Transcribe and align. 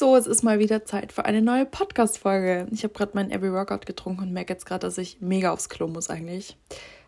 So, 0.00 0.16
es 0.16 0.26
ist 0.26 0.42
mal 0.42 0.58
wieder 0.58 0.86
Zeit 0.86 1.12
für 1.12 1.26
eine 1.26 1.42
neue 1.42 1.66
Podcast-Folge. 1.66 2.68
Ich 2.70 2.84
habe 2.84 2.94
gerade 2.94 3.12
meinen 3.12 3.30
Every 3.30 3.52
Workout 3.52 3.84
getrunken 3.84 4.22
und 4.22 4.32
merke 4.32 4.54
jetzt 4.54 4.64
gerade, 4.64 4.86
dass 4.86 4.96
ich 4.96 5.18
mega 5.20 5.52
aufs 5.52 5.68
Klo 5.68 5.88
muss 5.88 6.08
eigentlich. 6.08 6.56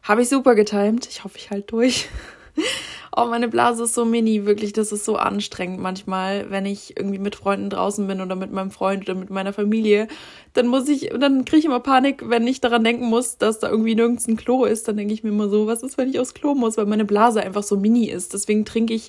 Habe 0.03 0.21
ich 0.21 0.29
super 0.29 0.55
getimt. 0.55 1.09
Ich 1.09 1.25
hoffe, 1.25 1.39
ich 1.39 1.49
halte 1.49 1.69
durch. 1.69 2.11
oh, 3.17 3.25
meine 3.25 3.49
Blase 3.49 3.85
ist 3.85 3.95
so 3.95 4.05
mini, 4.05 4.45
wirklich, 4.45 4.75
das 4.75 4.93
ist 4.93 5.07
so 5.07 5.17
anstrengend 5.17 5.81
manchmal, 5.81 6.51
wenn 6.51 6.67
ich 6.67 6.95
irgendwie 6.99 7.19
mit 7.19 7.35
Freunden 7.35 7.71
draußen 7.71 8.07
bin 8.07 8.21
oder 8.21 8.37
mit 8.37 8.53
meinem 8.53 8.71
Freund 8.71 9.09
oder 9.09 9.19
mit 9.19 9.31
meiner 9.31 9.55
Familie. 9.55 10.07
Dann 10.53 10.67
muss 10.67 10.87
ich, 10.87 11.15
dann 11.19 11.47
kriege 11.47 11.61
ich 11.61 11.65
immer 11.65 11.81
Panik, 11.81 12.29
wenn 12.29 12.47
ich 12.47 12.61
daran 12.61 12.85
denken 12.85 13.07
muss, 13.07 13.39
dass 13.39 13.59
da 13.59 13.71
irgendwie 13.71 13.95
nirgends 13.95 14.29
ein 14.29 14.37
Klo 14.37 14.67
ist. 14.67 14.87
Dann 14.87 14.99
denke 14.99 15.15
ich 15.15 15.25
mir 15.25 15.31
immer 15.31 15.49
so, 15.49 15.67
was 15.67 15.83
ist, 15.83 15.97
wenn 15.97 16.11
ich 16.11 16.21
aufs 16.21 16.35
Klo 16.35 16.55
muss, 16.55 16.77
weil 16.77 16.85
meine 16.85 17.07
Blase 17.07 17.43
einfach 17.43 17.63
so 17.63 17.79
mini 17.79 18.11
ist. 18.11 18.35
Deswegen 18.35 18.67
trinke 18.67 18.93
ich 18.93 19.09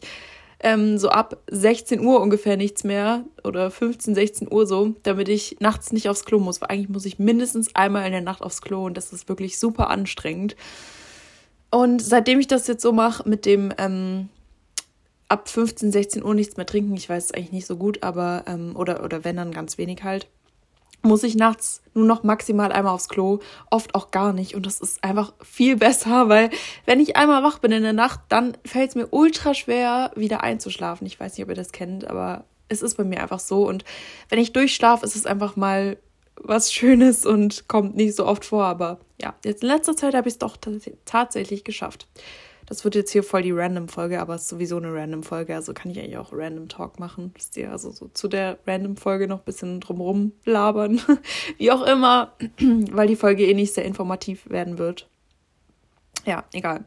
ähm, 0.63 0.97
so 0.97 1.09
ab 1.09 1.37
16 1.51 1.99
Uhr 1.99 2.21
ungefähr 2.21 2.57
nichts 2.57 2.83
mehr 2.83 3.25
oder 3.43 3.69
15, 3.69 4.15
16 4.15 4.51
Uhr 4.51 4.65
so, 4.65 4.95
damit 5.03 5.29
ich 5.29 5.57
nachts 5.59 5.91
nicht 5.91 6.09
aufs 6.09 6.25
Klo 6.25 6.39
muss. 6.39 6.61
Weil 6.61 6.69
eigentlich 6.69 6.89
muss 6.89 7.05
ich 7.05 7.19
mindestens 7.19 7.75
einmal 7.75 8.05
in 8.05 8.13
der 8.13 8.21
Nacht 8.21 8.41
aufs 8.41 8.61
Klo 8.61 8.85
und 8.85 8.95
das 8.95 9.13
ist 9.13 9.29
wirklich 9.29 9.59
super 9.59 9.89
anstrengend. 9.89 10.55
Und 11.69 12.01
seitdem 12.01 12.39
ich 12.39 12.47
das 12.47 12.67
jetzt 12.67 12.81
so 12.81 12.91
mache 12.91 13.27
mit 13.27 13.45
dem 13.45 13.73
ähm, 13.77 14.29
ab 15.27 15.49
15, 15.49 15.91
16 15.91 16.23
Uhr 16.23 16.33
nichts 16.33 16.55
mehr 16.55 16.65
trinken, 16.65 16.95
ich 16.95 17.09
weiß 17.09 17.25
es 17.25 17.33
eigentlich 17.33 17.51
nicht 17.51 17.65
so 17.65 17.75
gut, 17.75 18.03
aber 18.03 18.43
ähm, 18.47 18.75
oder, 18.75 19.03
oder 19.03 19.23
wenn 19.23 19.35
dann 19.35 19.51
ganz 19.51 19.77
wenig 19.77 20.03
halt, 20.03 20.27
muss 21.03 21.23
ich 21.23 21.35
nachts 21.35 21.81
nur 21.93 22.05
noch 22.05 22.23
maximal 22.23 22.71
einmal 22.71 22.93
aufs 22.93 23.09
Klo, 23.09 23.39
oft 23.69 23.93
auch 23.93 24.09
gar 24.09 24.33
nicht. 24.33 24.55
Und 24.55 24.65
das 24.65 24.79
ist 24.79 25.03
einfach 25.03 25.33
viel 25.43 25.75
besser, 25.75 26.29
weil 26.29 26.49
wenn 26.85 26.99
ich 26.99 27.15
einmal 27.17 27.43
wach 27.43 27.59
bin 27.59 27.71
in 27.71 27.83
der 27.83 27.93
Nacht, 27.93 28.21
dann 28.29 28.57
fällt 28.65 28.89
es 28.89 28.95
mir 28.95 29.07
ultra 29.11 29.53
schwer, 29.53 30.11
wieder 30.15 30.41
einzuschlafen. 30.41 31.05
Ich 31.05 31.19
weiß 31.19 31.37
nicht, 31.37 31.43
ob 31.43 31.49
ihr 31.49 31.55
das 31.55 31.71
kennt, 31.71 32.07
aber 32.07 32.45
es 32.69 32.81
ist 32.81 32.95
bei 32.95 33.03
mir 33.03 33.21
einfach 33.21 33.39
so. 33.39 33.67
Und 33.67 33.83
wenn 34.29 34.39
ich 34.39 34.53
durchschlafe, 34.53 35.05
ist 35.05 35.15
es 35.15 35.25
einfach 35.25 35.55
mal 35.55 35.97
was 36.35 36.73
Schönes 36.73 37.25
und 37.25 37.67
kommt 37.67 37.95
nicht 37.95 38.15
so 38.15 38.25
oft 38.25 38.45
vor. 38.45 38.65
Aber 38.65 38.99
ja, 39.21 39.35
jetzt 39.43 39.61
in 39.61 39.69
letzter 39.69 39.95
Zeit 39.95 40.15
habe 40.15 40.27
ich 40.27 40.35
es 40.35 40.39
doch 40.39 40.57
tatsächlich 41.05 41.63
geschafft. 41.63 42.07
Das 42.73 42.83
wird 42.83 42.95
jetzt 42.95 43.11
hier 43.11 43.21
voll 43.21 43.43
die 43.43 43.51
Random-Folge, 43.51 44.19
aber 44.19 44.33
es 44.33 44.41
ist 44.41 44.49
sowieso 44.49 44.77
eine 44.77 44.91
Random-Folge, 44.91 45.53
also 45.53 45.75
kann 45.75 45.91
ich 45.91 45.99
eigentlich 45.99 46.17
auch 46.17 46.33
Random 46.33 46.67
Talk 46.69 46.99
machen. 46.99 47.29
Wisst 47.35 47.55
ihr, 47.55 47.69
also 47.69 47.91
so 47.91 48.07
zu 48.07 48.27
der 48.27 48.57
Random-Folge 48.65 49.27
noch 49.27 49.41
ein 49.41 49.45
bisschen 49.45 49.79
drumrum 49.79 50.31
labern. 50.43 50.99
Wie 51.59 51.69
auch 51.69 51.83
immer, 51.83 52.33
weil 52.59 53.07
die 53.07 53.15
Folge 53.15 53.45
eh 53.45 53.53
nicht 53.53 53.75
sehr 53.75 53.85
informativ 53.85 54.49
werden 54.49 54.79
wird. 54.79 55.07
Ja, 56.25 56.45
egal. 56.51 56.85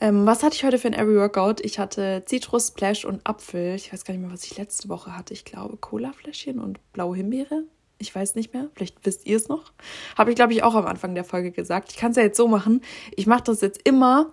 Ähm, 0.00 0.24
was 0.24 0.42
hatte 0.42 0.56
ich 0.56 0.64
heute 0.64 0.78
für 0.78 0.88
ein 0.88 0.94
Every 0.94 1.16
Workout? 1.16 1.62
Ich 1.62 1.78
hatte 1.78 2.22
Zitrus, 2.24 2.68
Splash 2.68 3.04
und 3.04 3.20
Apfel. 3.26 3.74
Ich 3.74 3.92
weiß 3.92 4.06
gar 4.06 4.14
nicht 4.14 4.22
mehr, 4.22 4.32
was 4.32 4.44
ich 4.44 4.56
letzte 4.56 4.88
Woche 4.88 5.14
hatte. 5.14 5.34
Ich 5.34 5.44
glaube, 5.44 5.76
Cola-Fläschchen 5.76 6.58
und 6.58 6.80
blaue 6.94 7.16
Himbeere. 7.16 7.64
Ich 7.98 8.14
weiß 8.14 8.34
nicht 8.34 8.54
mehr. 8.54 8.70
Vielleicht 8.74 9.04
wisst 9.04 9.26
ihr 9.26 9.36
es 9.36 9.48
noch. 9.48 9.72
Habe 10.16 10.30
ich, 10.30 10.36
glaube 10.36 10.54
ich, 10.54 10.62
auch 10.62 10.74
am 10.74 10.86
Anfang 10.86 11.14
der 11.14 11.24
Folge 11.24 11.50
gesagt. 11.50 11.92
Ich 11.92 11.98
kann 11.98 12.12
es 12.12 12.16
ja 12.16 12.22
jetzt 12.22 12.38
so 12.38 12.48
machen. 12.48 12.80
Ich 13.14 13.26
mache 13.26 13.42
das 13.42 13.60
jetzt 13.60 13.86
immer 13.86 14.32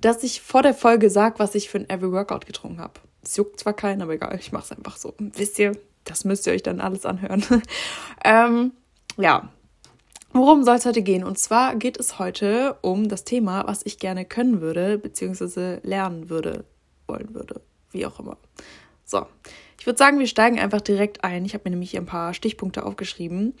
dass 0.00 0.22
ich 0.22 0.40
vor 0.40 0.62
der 0.62 0.74
Folge 0.74 1.10
sage, 1.10 1.38
was 1.38 1.54
ich 1.54 1.68
für 1.68 1.78
ein 1.78 1.88
Every 1.88 2.12
Workout 2.12 2.46
getrunken 2.46 2.80
habe. 2.80 2.94
Es 3.22 3.36
juckt 3.36 3.60
zwar 3.60 3.74
keinen, 3.74 4.02
aber 4.02 4.14
egal, 4.14 4.36
ich 4.38 4.52
mache 4.52 4.64
es 4.64 4.72
einfach 4.72 4.96
so. 4.96 5.14
Wisst 5.18 5.58
ihr, 5.58 5.72
das 6.04 6.24
müsst 6.24 6.46
ihr 6.46 6.52
euch 6.52 6.62
dann 6.62 6.80
alles 6.80 7.04
anhören. 7.04 7.44
ähm, 8.24 8.72
ja, 9.16 9.50
worum 10.32 10.64
soll 10.64 10.76
es 10.76 10.86
heute 10.86 11.02
gehen? 11.02 11.24
Und 11.24 11.38
zwar 11.38 11.76
geht 11.76 11.98
es 11.98 12.18
heute 12.18 12.76
um 12.80 13.08
das 13.08 13.24
Thema, 13.24 13.66
was 13.66 13.84
ich 13.84 13.98
gerne 13.98 14.24
können 14.24 14.60
würde, 14.60 14.98
beziehungsweise 14.98 15.80
lernen 15.82 16.30
würde, 16.30 16.64
wollen 17.06 17.34
würde, 17.34 17.60
wie 17.90 18.06
auch 18.06 18.18
immer. 18.18 18.38
So, 19.04 19.26
ich 19.78 19.86
würde 19.86 19.98
sagen, 19.98 20.18
wir 20.18 20.26
steigen 20.26 20.58
einfach 20.58 20.80
direkt 20.80 21.24
ein. 21.24 21.44
Ich 21.44 21.54
habe 21.54 21.64
mir 21.64 21.70
nämlich 21.70 21.90
hier 21.90 22.00
ein 22.00 22.06
paar 22.06 22.32
Stichpunkte 22.32 22.84
aufgeschrieben. 22.84 23.54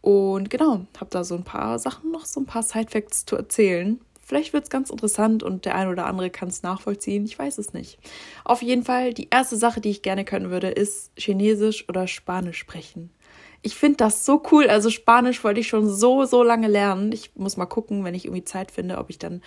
Und 0.00 0.50
genau, 0.50 0.86
habe 0.98 1.10
da 1.10 1.22
so 1.22 1.36
ein 1.36 1.44
paar 1.44 1.78
Sachen 1.78 2.10
noch, 2.10 2.26
so 2.26 2.40
ein 2.40 2.46
paar 2.46 2.64
Side-Facts 2.64 3.24
zu 3.24 3.36
erzählen. 3.36 4.00
Vielleicht 4.32 4.54
wird 4.54 4.64
es 4.64 4.70
ganz 4.70 4.88
interessant 4.88 5.42
und 5.42 5.66
der 5.66 5.74
ein 5.74 5.88
oder 5.88 6.06
andere 6.06 6.30
kann 6.30 6.48
es 6.48 6.62
nachvollziehen. 6.62 7.26
Ich 7.26 7.38
weiß 7.38 7.58
es 7.58 7.74
nicht. 7.74 7.98
Auf 8.46 8.62
jeden 8.62 8.82
Fall, 8.82 9.12
die 9.12 9.28
erste 9.28 9.58
Sache, 9.58 9.82
die 9.82 9.90
ich 9.90 10.00
gerne 10.00 10.24
können 10.24 10.48
würde, 10.48 10.68
ist 10.70 11.10
Chinesisch 11.18 11.86
oder 11.86 12.06
Spanisch 12.06 12.56
sprechen. 12.56 13.10
Ich 13.60 13.74
finde 13.74 13.98
das 13.98 14.24
so 14.24 14.42
cool. 14.50 14.68
Also 14.68 14.88
Spanisch 14.88 15.44
wollte 15.44 15.60
ich 15.60 15.68
schon 15.68 15.86
so, 15.86 16.24
so 16.24 16.42
lange 16.42 16.68
lernen. 16.68 17.12
Ich 17.12 17.32
muss 17.34 17.58
mal 17.58 17.66
gucken, 17.66 18.04
wenn 18.04 18.14
ich 18.14 18.24
irgendwie 18.24 18.42
Zeit 18.42 18.70
finde, 18.70 18.96
ob 18.96 19.10
ich 19.10 19.18
dann 19.18 19.42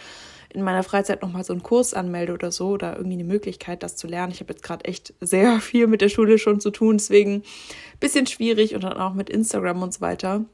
in 0.54 0.62
meiner 0.62 0.84
Freizeit 0.84 1.24
nochmal 1.24 1.44
so 1.44 1.54
einen 1.54 1.64
Kurs 1.64 1.96
anmelde 1.96 2.34
oder 2.34 2.52
so 2.52 2.68
oder 2.68 2.96
irgendwie 2.96 3.16
eine 3.16 3.24
Möglichkeit, 3.24 3.82
das 3.82 3.96
zu 3.96 4.06
lernen. 4.06 4.34
Ich 4.34 4.40
habe 4.40 4.54
jetzt 4.54 4.62
gerade 4.62 4.86
echt 4.86 5.16
sehr 5.20 5.60
viel 5.62 5.88
mit 5.88 6.02
der 6.02 6.10
Schule 6.10 6.38
schon 6.38 6.60
zu 6.60 6.70
tun, 6.70 6.98
deswegen 6.98 7.42
bisschen 8.00 8.28
schwierig 8.28 8.76
und 8.76 8.84
dann 8.84 8.98
auch 8.98 9.16
mit 9.16 9.32
Instagram 9.32 9.82
und 9.82 9.96
so 9.96 10.02
weiter. 10.02 10.46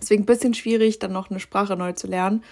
Deswegen 0.00 0.22
ein 0.22 0.26
bisschen 0.26 0.54
schwierig, 0.54 1.00
dann 1.00 1.10
noch 1.10 1.28
eine 1.28 1.40
Sprache 1.40 1.74
neu 1.74 1.92
zu 1.92 2.06
lernen. 2.06 2.44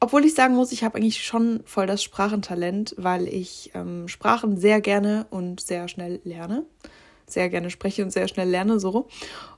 Obwohl 0.00 0.24
ich 0.24 0.34
sagen 0.34 0.54
muss, 0.54 0.70
ich 0.72 0.84
habe 0.84 0.96
eigentlich 0.96 1.24
schon 1.24 1.60
voll 1.64 1.86
das 1.86 2.02
Sprachentalent, 2.02 2.94
weil 2.98 3.26
ich 3.26 3.72
ähm, 3.74 4.06
Sprachen 4.06 4.56
sehr 4.56 4.80
gerne 4.80 5.26
und 5.30 5.60
sehr 5.60 5.88
schnell 5.88 6.20
lerne. 6.24 6.64
Sehr 7.26 7.48
gerne 7.48 7.68
spreche 7.70 8.04
und 8.04 8.12
sehr 8.12 8.28
schnell 8.28 8.48
lerne, 8.48 8.78
so. 8.78 9.08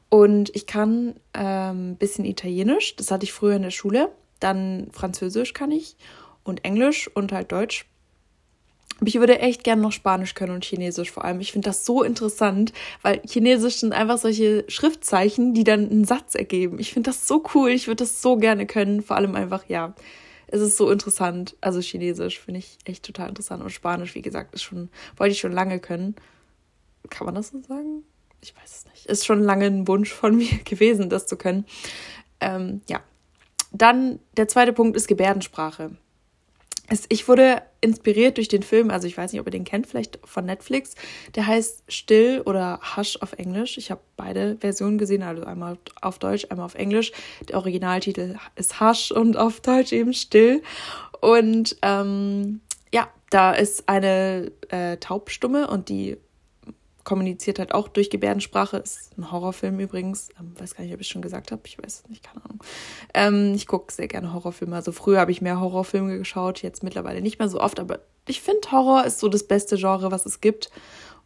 Und 0.09 0.55
ich 0.57 0.67
kann 0.67 1.15
ein 1.33 1.91
ähm, 1.93 1.97
bisschen 1.97 2.25
Italienisch, 2.25 2.97
das 2.97 3.11
hatte 3.11 3.25
ich 3.25 3.33
früher 3.33 3.57
in 3.57 3.63
der 3.63 3.71
Schule. 3.71 4.11
Dann 4.41 4.89
Französisch 4.93 5.53
kann 5.53 5.71
ich 5.71 5.97
und 6.43 6.65
Englisch 6.65 7.09
und 7.15 7.33
halt 7.33 7.53
Deutsch. 7.53 7.87
Aber 8.99 9.09
ich 9.09 9.19
würde 9.19 9.39
echt 9.39 9.63
gerne 9.63 9.81
noch 9.81 9.93
Spanisch 9.93 10.35
können 10.35 10.55
und 10.55 10.65
Chinesisch 10.65 11.11
vor 11.11 11.25
allem. 11.25 11.41
Ich 11.41 11.53
finde 11.53 11.69
das 11.69 11.87
so 11.87 12.03
interessant, 12.03 12.73
weil 13.03 13.23
Chinesisch 13.27 13.77
sind 13.77 13.93
einfach 13.93 14.19
solche 14.19 14.65
Schriftzeichen, 14.69 15.55
die 15.55 15.65
dann 15.65 15.89
einen 15.91 16.05
Satz 16.05 16.35
ergeben. 16.35 16.79
Ich 16.79 16.93
finde 16.93 17.11
das 17.11 17.29
so 17.29 17.45
cool. 17.55 17.71
Ich 17.71 17.87
würde 17.87 18.05
das 18.05 18.21
so 18.21 18.37
gerne 18.37 18.67
können. 18.67 19.03
Vor 19.03 19.17
allem 19.17 19.37
einfach, 19.37 19.65
ja, 19.69 19.95
es 20.53 20.61
ist 20.61 20.77
so 20.77 20.91
interessant. 20.91 21.57
Also 21.61 21.81
Chinesisch 21.81 22.41
finde 22.41 22.59
ich 22.59 22.79
echt 22.85 23.05
total 23.05 23.29
interessant. 23.29 23.63
Und 23.63 23.71
Spanisch, 23.71 24.15
wie 24.15 24.23
gesagt, 24.23 24.55
ist 24.55 24.63
schon, 24.63 24.91
wollte 25.17 25.33
ich 25.33 25.41
schon 25.41 25.53
lange 25.53 25.79
können. 25.79 26.17
Kann 27.09 27.25
man 27.25 27.35
das 27.35 27.49
so 27.49 27.61
sagen? 27.63 28.05
Ich 28.41 28.57
weiß 28.57 28.79
es 28.79 28.85
nicht. 28.91 29.07
Ist 29.07 29.27
schon 29.27 29.43
lange 29.43 29.67
ein 29.67 29.87
Wunsch 29.87 30.13
von 30.13 30.37
mir 30.39 30.59
gewesen, 30.65 31.09
das 31.09 31.27
zu 31.27 31.37
können. 31.37 31.65
Ähm, 32.41 32.83
ja. 32.89 33.01
Dann 33.73 34.19
der 34.37 34.49
zweite 34.49 34.73
Punkt 34.73 34.97
ist 34.97 35.07
Gebärdensprache 35.07 35.93
ich 37.09 37.29
wurde 37.29 37.63
inspiriert 37.81 38.37
durch 38.37 38.49
den 38.49 38.63
Film, 38.63 38.91
also 38.91 39.07
ich 39.07 39.17
weiß 39.17 39.33
nicht, 39.33 39.41
ob 39.41 39.47
ihr 39.47 39.53
den 39.53 39.65
kennt, 39.65 39.87
vielleicht 39.87 40.19
von 40.25 40.45
Netflix. 40.45 40.95
Der 41.35 41.47
heißt 41.47 41.85
Still 41.89 42.43
oder 42.45 42.81
Hush 42.97 43.17
auf 43.21 43.33
Englisch. 43.35 43.79
Ich 43.79 43.91
habe 43.91 44.01
beide 44.17 44.57
Versionen 44.59 44.99
gesehen, 44.99 45.23
also 45.23 45.45
einmal 45.45 45.79
auf 46.01 46.19
Deutsch, 46.19 46.47
einmal 46.51 46.67
auf 46.67 46.75
Englisch. 46.75 47.13
Der 47.49 47.57
Originaltitel 47.57 48.37
ist 48.57 48.81
Hush 48.81 49.13
und 49.13 49.37
auf 49.37 49.61
Deutsch 49.61 49.93
eben 49.93 50.13
Still. 50.13 50.63
Und 51.21 51.77
ähm, 51.83 52.61
ja, 52.93 53.09
da 53.31 53.53
ist 53.53 53.89
eine 53.89 54.51
äh, 54.69 54.97
Taubstumme 54.97 55.69
und 55.69 55.89
die 55.89 56.17
kommuniziert 57.11 57.59
halt 57.59 57.75
auch 57.75 57.89
durch 57.89 58.09
Gebärdensprache. 58.09 58.77
Ist 58.77 59.19
ein 59.19 59.33
Horrorfilm 59.33 59.81
übrigens. 59.81 60.29
Ähm, 60.39 60.53
weiß 60.57 60.77
gar 60.77 60.85
nicht, 60.85 60.95
ob 60.95 61.01
ich 61.01 61.09
es 61.09 61.11
schon 61.11 61.23
gesagt 61.23 61.51
habe. 61.51 61.61
Ich 61.65 61.77
weiß 61.77 62.03
es 62.05 62.09
nicht, 62.09 62.23
keine 62.23 62.45
Ahnung. 62.45 62.63
Ähm, 63.15 63.53
ich 63.57 63.67
gucke 63.67 63.93
sehr 63.93 64.07
gerne 64.07 64.33
Horrorfilme. 64.33 64.77
Also 64.77 64.93
früher 64.93 65.19
habe 65.19 65.33
ich 65.33 65.43
mehr 65.43 65.59
Horrorfilme 65.59 66.19
geschaut, 66.19 66.63
jetzt 66.63 66.85
mittlerweile 66.85 67.21
nicht 67.21 67.41
mehr 67.41 67.49
so 67.49 67.61
oft. 67.61 67.81
Aber 67.81 67.99
ich 68.29 68.41
finde 68.41 68.71
Horror 68.71 69.05
ist 69.07 69.19
so 69.19 69.29
das 69.29 69.43
beste 69.43 69.77
Genre, 69.77 70.13
was 70.13 70.25
es 70.25 70.41
gibt. 70.41 70.71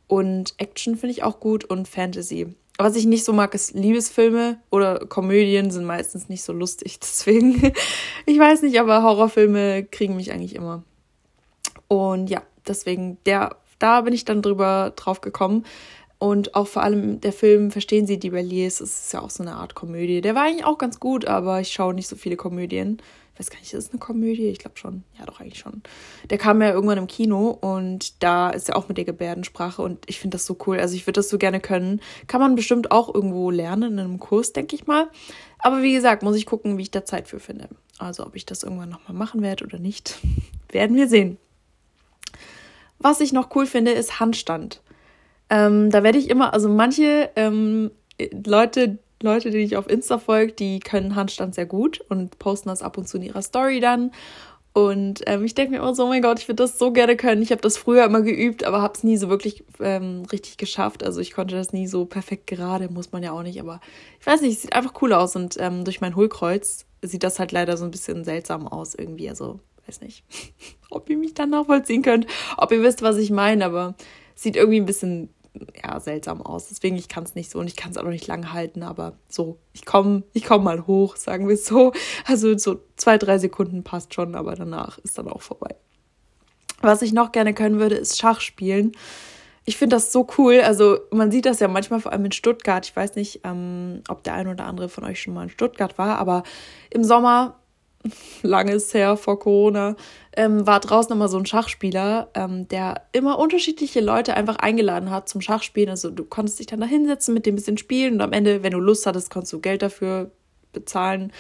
Und 0.07 0.55
Action 0.57 0.97
finde 0.97 1.13
ich 1.13 1.23
auch 1.23 1.39
gut 1.39 1.67
und 1.67 1.87
Fantasy. 1.87 2.47
Was 2.79 2.97
ich 2.97 3.05
nicht 3.05 3.27
so 3.27 3.35
mag, 3.35 3.55
ist 3.55 3.75
Liebesfilme 3.75 4.59
oder 4.71 5.01
Komödien 5.01 5.71
sind 5.71 5.85
meistens 5.85 6.31
nicht 6.31 6.45
so 6.45 6.55
lustig. 6.55 6.99
Deswegen, 7.03 7.75
ich 8.25 8.39
weiß 8.39 8.63
nicht, 8.63 8.81
aber 8.81 9.03
Horrorfilme 9.03 9.85
kriegen 9.85 10.17
mich 10.17 10.33
eigentlich 10.33 10.55
immer. 10.55 10.83
Und 11.89 12.31
ja, 12.31 12.43
deswegen 12.67 13.19
der 13.27 13.57
da 13.79 14.01
bin 14.03 14.13
ich 14.13 14.25
dann 14.25 14.43
drüber 14.43 14.93
drauf 14.97 15.21
gekommen. 15.21 15.65
Und 16.19 16.55
auch 16.55 16.67
vor 16.67 16.83
allem 16.83 17.21
der 17.21 17.33
Film 17.33 17.71
Verstehen 17.71 18.07
Sie 18.07 18.19
die 18.19 18.31
Belliers, 18.31 18.81
ist 18.81 19.13
ja 19.13 19.21
auch 19.21 19.31
so 19.31 19.43
eine 19.43 19.57
Art 19.57 19.75
Komödie. 19.75 20.21
Der 20.21 20.35
war 20.35 20.45
eigentlich 20.45 20.65
auch 20.65 20.79
ganz 20.79 21.01
gut, 21.01 21.27
aber 21.27 21.61
ich 21.61 21.73
schaue 21.73 21.93
nicht 21.93 22.09
so 22.09 22.17
viele 22.17 22.37
Komödien. 22.37 23.03
Ich 23.35 23.41
weiß 23.41 23.51
gar 23.51 23.59
nicht, 23.59 23.75
ist 23.75 23.89
das 23.89 23.91
eine 23.91 23.99
Komödie? 23.99 24.47
Ich 24.47 24.61
glaube 24.61 24.79
schon. 24.79 25.03
Ja, 25.19 25.27
doch, 25.27 25.41
eigentlich 25.41 25.59
schon. 25.59 25.83
Der 26.31 26.39
kam 26.39 26.63
ja 26.63 26.71
irgendwann 26.71 26.99
im 26.99 27.09
Kino 27.09 27.51
und 27.51 28.23
da 28.23 28.51
ist 28.51 28.69
er 28.69 28.77
auch 28.77 28.87
mit 28.87 28.97
der 28.97 29.05
Gebärdensprache 29.05 29.83
und 29.83 30.05
ich 30.09 30.21
finde 30.21 30.37
das 30.37 30.47
so 30.47 30.57
cool. 30.67 30.79
Also 30.79 30.95
ich 30.95 31.05
würde 31.05 31.19
das 31.19 31.29
so 31.29 31.37
gerne 31.37 31.59
können. 31.59 32.01
Kann 32.29 32.41
man 32.41 32.55
bestimmt 32.55 32.93
auch 32.93 33.13
irgendwo 33.13 33.51
lernen 33.51 33.95
in 33.95 33.99
einem 33.99 34.21
Kurs, 34.21 34.53
denke 34.53 34.77
ich 34.77 34.87
mal. 34.87 35.09
Aber 35.59 35.83
wie 35.83 35.93
gesagt, 35.93 36.23
muss 36.23 36.37
ich 36.37 36.47
gucken, 36.47 36.79
wie 36.79 36.83
ich 36.83 36.93
da 36.93 37.05
Zeit 37.05 37.27
für 37.27 37.41
finde. 37.41 37.69
Also 37.99 38.25
ob 38.25 38.37
ich 38.37 38.47
das 38.47 38.63
irgendwann 38.63 38.89
nochmal 38.91 39.17
machen 39.17 39.43
werde 39.43 39.65
oder 39.65 39.81
nicht, 39.81 40.21
werden 40.71 40.97
wir 40.97 41.09
sehen. 41.09 41.39
Was 43.05 43.21
ich 43.21 43.35
noch 43.35 43.55
cool 43.55 43.67
finde, 43.67 43.91
ist 43.91 44.19
Handstand. 44.19 44.81
Ähm, 45.51 45.91
da 45.91 46.03
werde 46.03 46.17
ich 46.17 46.31
immer, 46.31 46.55
also 46.55 46.71
manche 46.71 47.29
ähm, 47.37 47.91
Leute, 48.47 48.97
Leute, 49.23 49.51
die 49.51 49.59
ich 49.59 49.77
auf 49.77 49.91
Insta 49.91 50.17
folge, 50.17 50.55
die 50.55 50.81
können 50.81 51.15
Handstand 51.15 51.55
sehr 51.55 51.67
gut 51.67 52.01
und 52.09 52.39
posten 52.39 52.71
das 52.71 52.81
ab 52.81 52.97
und 52.97 53.07
zu 53.07 53.19
in 53.19 53.25
ihrer 53.25 53.43
Story 53.43 53.81
dann. 53.81 54.11
Und 54.73 55.21
ähm, 55.27 55.45
ich 55.45 55.55
denke 55.55 55.73
mir 55.73 55.81
immer 55.81 55.95
so, 55.95 56.07
oh 56.07 56.09
mein 56.09 56.23
Gott, 56.23 56.39
ich 56.39 56.49
würde 56.49 56.63
das 56.63 56.79
so 56.79 56.93
gerne 56.93 57.15
können. 57.15 57.43
Ich 57.43 57.51
habe 57.51 57.61
das 57.61 57.77
früher 57.77 58.07
immer 58.07 58.23
geübt, 58.23 58.65
aber 58.65 58.81
habe 58.81 58.95
es 58.97 59.05
nie 59.05 59.19
so 59.19 59.29
wirklich 59.29 59.65
ähm, 59.81 60.23
richtig 60.33 60.57
geschafft. 60.57 61.05
Also 61.05 61.21
ich 61.21 61.35
konnte 61.35 61.57
das 61.57 61.75
nie 61.75 61.87
so 61.87 62.07
perfekt 62.07 62.47
gerade, 62.47 62.89
muss 62.89 63.13
man 63.13 63.23
ja 63.23 63.33
auch 63.33 63.43
nicht. 63.43 63.61
Aber 63.61 63.81
ich 64.19 64.27
weiß 64.27 64.41
nicht, 64.41 64.55
es 64.55 64.63
sieht 64.63 64.75
einfach 64.75 64.95
cool 65.03 65.13
aus. 65.13 65.37
Und 65.37 65.57
ähm, 65.59 65.85
durch 65.85 66.01
mein 66.01 66.17
Hohlkreuz 66.17 66.87
sieht 67.03 67.23
das 67.23 67.39
halt 67.39 67.53
leider 67.53 67.77
so 67.77 67.85
ein 67.85 67.91
bisschen 67.91 68.25
seltsam 68.25 68.67
aus 68.67 68.95
irgendwie. 68.95 69.29
Also 69.29 69.61
weiß 69.87 70.01
nicht, 70.01 70.25
ob 70.91 71.09
ihr 71.11 71.17
mich 71.17 71.35
dann 71.35 71.51
nachvollziehen 71.51 72.03
könnt, 72.03 72.27
ob 72.57 72.73
ihr 72.73 72.83
wisst, 72.83 73.03
was 73.03 73.17
ich 73.17 73.31
meine. 73.31 73.65
Aber 73.65 73.95
sieht 74.35 74.57
irgendwie 74.57 74.81
ein 74.81 74.87
bisschen 74.87 75.31
ja, 75.83 76.01
seltsam 76.01 76.43
aus. 76.43 76.69
Deswegen, 76.69 76.97
ich 76.97 77.09
kann 77.09 77.25
es 77.25 77.35
nicht 77.35 77.51
so 77.51 77.59
und 77.59 77.69
ich 77.69 77.77
kann 77.77 77.93
es 77.93 77.97
auch 77.97 78.03
noch 78.03 78.11
nicht 78.11 78.27
lang 78.27 78.53
halten, 78.53 78.83
aber 78.83 79.15
so, 79.29 79.59
ich 79.73 79.85
komme 79.85 80.25
ich 80.33 80.45
komm 80.45 80.65
mal 80.65 80.87
hoch, 80.87 81.17
sagen 81.17 81.49
wir 81.49 81.55
es 81.55 81.67
so. 81.67 81.93
Also 82.27 82.57
so 82.59 82.81
zwei, 82.97 83.19
drei 83.19 83.39
Sekunden 83.39 83.85
passt 83.85 84.15
schon, 84.15 84.35
aber 84.35 84.55
danach 84.57 84.99
ist 84.99 85.19
dann 85.19 85.29
auch 85.29 85.43
vorbei. 85.43 85.77
Was 86.81 87.03
ich 87.03 87.13
noch 87.13 87.33
gerne 87.33 87.55
können 87.55 87.79
würde, 87.79 87.95
ist 87.95 88.19
Schach 88.19 88.41
spielen. 88.41 88.93
Ich 89.65 89.79
finde 89.79 89.97
das 89.97 90.13
so 90.13 90.27
cool. 90.37 90.61
Also 90.61 90.99
man 91.11 91.31
sieht 91.31 91.47
das 91.47 91.61
ja 91.61 91.69
manchmal 91.69 92.01
vor 92.01 92.13
allem 92.13 92.27
in 92.27 92.33
Stuttgart. 92.33 92.87
Ich 92.87 92.95
weiß 92.95 93.15
nicht, 93.15 93.41
ähm, 93.45 94.03
ob 94.09 94.23
der 94.25 94.35
ein 94.35 94.49
oder 94.49 94.67
andere 94.67 94.89
von 94.89 95.05
euch 95.05 95.23
schon 95.23 95.33
mal 95.33 95.45
in 95.45 95.51
Stuttgart 95.51 95.97
war, 95.97 96.19
aber 96.19 96.43
im 96.91 97.05
Sommer 97.05 97.59
lange 98.43 98.73
ist 98.73 98.93
her, 98.95 99.17
vor 99.17 99.39
Corona, 99.39 99.97
ähm, 100.37 100.67
war 100.67 100.81
draußen 100.81 101.13
immer 101.13 101.29
so 101.29 101.39
ein 101.39 101.47
Schachspieler, 101.47 102.29
ähm, 102.35 102.69
der 102.69 103.03
immer 103.13 103.39
unterschiedliche 103.39 104.01
Leute 104.01 104.35
einfach 104.35 104.57
eingeladen 104.57 105.11
hat 105.11 105.29
zum 105.29 105.41
Schachspielen. 105.41 105.91
Also 105.91 106.11
du 106.11 106.25
konntest 106.25 106.59
dich 106.59 106.67
dann 106.67 106.81
da 106.81 106.87
hinsetzen, 106.87 107.35
mit 107.35 107.47
dem 107.47 107.55
ein 107.55 107.57
bisschen 107.57 107.79
spielen 107.79 108.15
und 108.15 108.21
am 108.21 108.33
Ende, 108.33 108.63
wenn 108.63 108.73
du 108.73 108.81
Lust 108.81 109.07
hattest, 109.07 109.31
konntest 109.31 109.53
du 109.53 109.61
Geld 109.61 109.83
dafür 109.83 110.31
bezahlen 110.73 111.33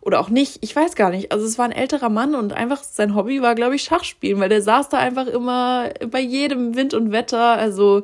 oder 0.00 0.20
auch 0.20 0.30
nicht. 0.30 0.58
Ich 0.62 0.74
weiß 0.74 0.94
gar 0.94 1.10
nicht. 1.10 1.32
Also 1.32 1.44
es 1.44 1.58
war 1.58 1.64
ein 1.64 1.72
älterer 1.72 2.08
Mann 2.08 2.34
und 2.34 2.52
einfach 2.52 2.82
sein 2.82 3.14
Hobby 3.14 3.42
war, 3.42 3.54
glaube 3.54 3.74
ich, 3.74 3.82
Schachspielen, 3.82 4.40
weil 4.40 4.48
der 4.48 4.62
saß 4.62 4.88
da 4.88 4.98
einfach 4.98 5.26
immer 5.26 5.90
bei 6.10 6.20
jedem 6.20 6.76
Wind 6.76 6.94
und 6.94 7.12
Wetter. 7.12 7.52
Also 7.52 8.02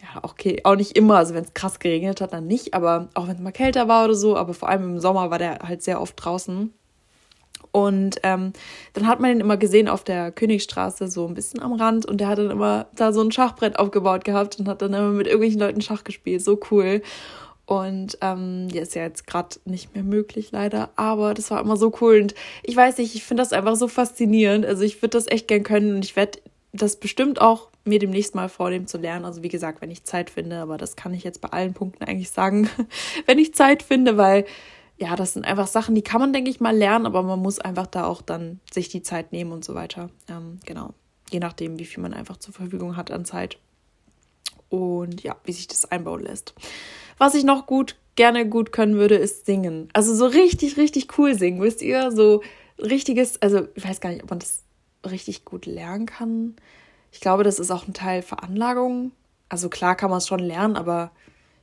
ja, 0.00 0.20
okay, 0.22 0.60
auch 0.64 0.76
nicht 0.76 0.96
immer. 0.96 1.16
Also 1.16 1.34
wenn 1.34 1.44
es 1.44 1.54
krass 1.54 1.78
geregnet 1.78 2.20
hat, 2.20 2.32
dann 2.32 2.46
nicht, 2.46 2.74
aber 2.74 3.08
auch 3.14 3.28
wenn 3.28 3.36
es 3.36 3.42
mal 3.42 3.52
kälter 3.52 3.88
war 3.88 4.04
oder 4.04 4.14
so. 4.14 4.36
Aber 4.36 4.54
vor 4.54 4.68
allem 4.68 4.84
im 4.84 5.00
Sommer 5.00 5.30
war 5.30 5.38
der 5.38 5.58
halt 5.60 5.82
sehr 5.82 6.00
oft 6.00 6.14
draußen. 6.16 6.72
Und 7.72 8.20
ähm, 8.22 8.52
dann 8.92 9.06
hat 9.06 9.20
man 9.20 9.30
ihn 9.32 9.40
immer 9.40 9.56
gesehen 9.56 9.88
auf 9.88 10.04
der 10.04 10.30
Königstraße, 10.30 11.08
so 11.08 11.26
ein 11.26 11.34
bisschen 11.34 11.62
am 11.62 11.72
Rand. 11.72 12.06
Und 12.06 12.18
der 12.18 12.28
hat 12.28 12.38
dann 12.38 12.50
immer 12.50 12.86
da 12.94 13.12
so 13.12 13.22
ein 13.22 13.32
Schachbrett 13.32 13.78
aufgebaut 13.78 14.24
gehabt 14.24 14.60
und 14.60 14.68
hat 14.68 14.82
dann 14.82 14.92
immer 14.92 15.08
mit 15.08 15.26
irgendwelchen 15.26 15.60
Leuten 15.60 15.80
Schach 15.80 16.04
gespielt. 16.04 16.42
So 16.42 16.60
cool. 16.70 17.00
Und 17.64 18.18
ähm, 18.20 18.68
ja, 18.70 18.82
ist 18.82 18.94
ja 18.94 19.02
jetzt 19.02 19.26
gerade 19.26 19.56
nicht 19.64 19.94
mehr 19.94 20.04
möglich, 20.04 20.50
leider. 20.52 20.90
Aber 20.96 21.32
das 21.32 21.50
war 21.50 21.60
immer 21.60 21.78
so 21.78 21.92
cool. 22.02 22.20
Und 22.20 22.34
ich 22.62 22.76
weiß 22.76 22.98
nicht, 22.98 23.14
ich 23.14 23.24
finde 23.24 23.42
das 23.42 23.54
einfach 23.54 23.76
so 23.76 23.88
faszinierend. 23.88 24.66
Also 24.66 24.82
ich 24.82 25.00
würde 25.00 25.16
das 25.16 25.26
echt 25.26 25.48
gern 25.48 25.62
können 25.62 25.94
und 25.94 26.04
ich 26.04 26.14
werde 26.14 26.40
das 26.74 26.96
bestimmt 26.96 27.40
auch 27.40 27.68
mir 27.84 27.98
demnächst 27.98 28.34
mal 28.34 28.48
vornehmen 28.48 28.86
zu 28.86 28.98
lernen. 28.98 29.24
Also 29.24 29.42
wie 29.42 29.48
gesagt, 29.48 29.80
wenn 29.80 29.90
ich 29.90 30.04
Zeit 30.04 30.28
finde, 30.28 30.58
aber 30.58 30.76
das 30.76 30.96
kann 30.96 31.14
ich 31.14 31.24
jetzt 31.24 31.40
bei 31.40 31.48
allen 31.48 31.72
Punkten 31.72 32.04
eigentlich 32.04 32.30
sagen, 32.30 32.68
wenn 33.26 33.38
ich 33.38 33.54
Zeit 33.54 33.82
finde, 33.82 34.16
weil 34.16 34.44
ja, 35.02 35.16
das 35.16 35.32
sind 35.32 35.44
einfach 35.44 35.66
Sachen, 35.66 35.96
die 35.96 36.02
kann 36.02 36.20
man, 36.20 36.32
denke 36.32 36.48
ich, 36.48 36.60
mal 36.60 36.76
lernen, 36.76 37.06
aber 37.06 37.24
man 37.24 37.40
muss 37.40 37.58
einfach 37.58 37.88
da 37.88 38.04
auch 38.04 38.22
dann 38.22 38.60
sich 38.72 38.88
die 38.88 39.02
Zeit 39.02 39.32
nehmen 39.32 39.50
und 39.50 39.64
so 39.64 39.74
weiter. 39.74 40.10
Ähm, 40.28 40.60
genau. 40.64 40.94
Je 41.32 41.40
nachdem, 41.40 41.80
wie 41.80 41.84
viel 41.84 42.00
man 42.00 42.14
einfach 42.14 42.36
zur 42.36 42.54
Verfügung 42.54 42.96
hat 42.96 43.10
an 43.10 43.24
Zeit. 43.24 43.58
Und 44.68 45.24
ja, 45.24 45.34
wie 45.42 45.52
sich 45.52 45.66
das 45.66 45.90
einbauen 45.90 46.22
lässt. 46.22 46.54
Was 47.18 47.34
ich 47.34 47.42
noch 47.42 47.66
gut, 47.66 47.96
gerne 48.14 48.48
gut 48.48 48.70
können 48.70 48.94
würde, 48.94 49.16
ist 49.16 49.44
singen. 49.44 49.88
Also 49.92 50.14
so 50.14 50.26
richtig, 50.26 50.76
richtig 50.76 51.18
cool 51.18 51.36
singen, 51.36 51.60
wisst 51.60 51.82
ihr? 51.82 52.12
So 52.12 52.42
richtiges, 52.78 53.42
also 53.42 53.66
ich 53.74 53.84
weiß 53.84 54.00
gar 54.00 54.10
nicht, 54.10 54.22
ob 54.22 54.30
man 54.30 54.38
das 54.38 54.62
richtig 55.04 55.44
gut 55.44 55.66
lernen 55.66 56.06
kann. 56.06 56.54
Ich 57.10 57.18
glaube, 57.18 57.42
das 57.42 57.58
ist 57.58 57.72
auch 57.72 57.88
ein 57.88 57.92
Teil 57.92 58.22
Veranlagung. 58.22 59.10
Also 59.48 59.68
klar 59.68 59.96
kann 59.96 60.10
man 60.10 60.18
es 60.18 60.28
schon 60.28 60.38
lernen, 60.38 60.76
aber 60.76 61.10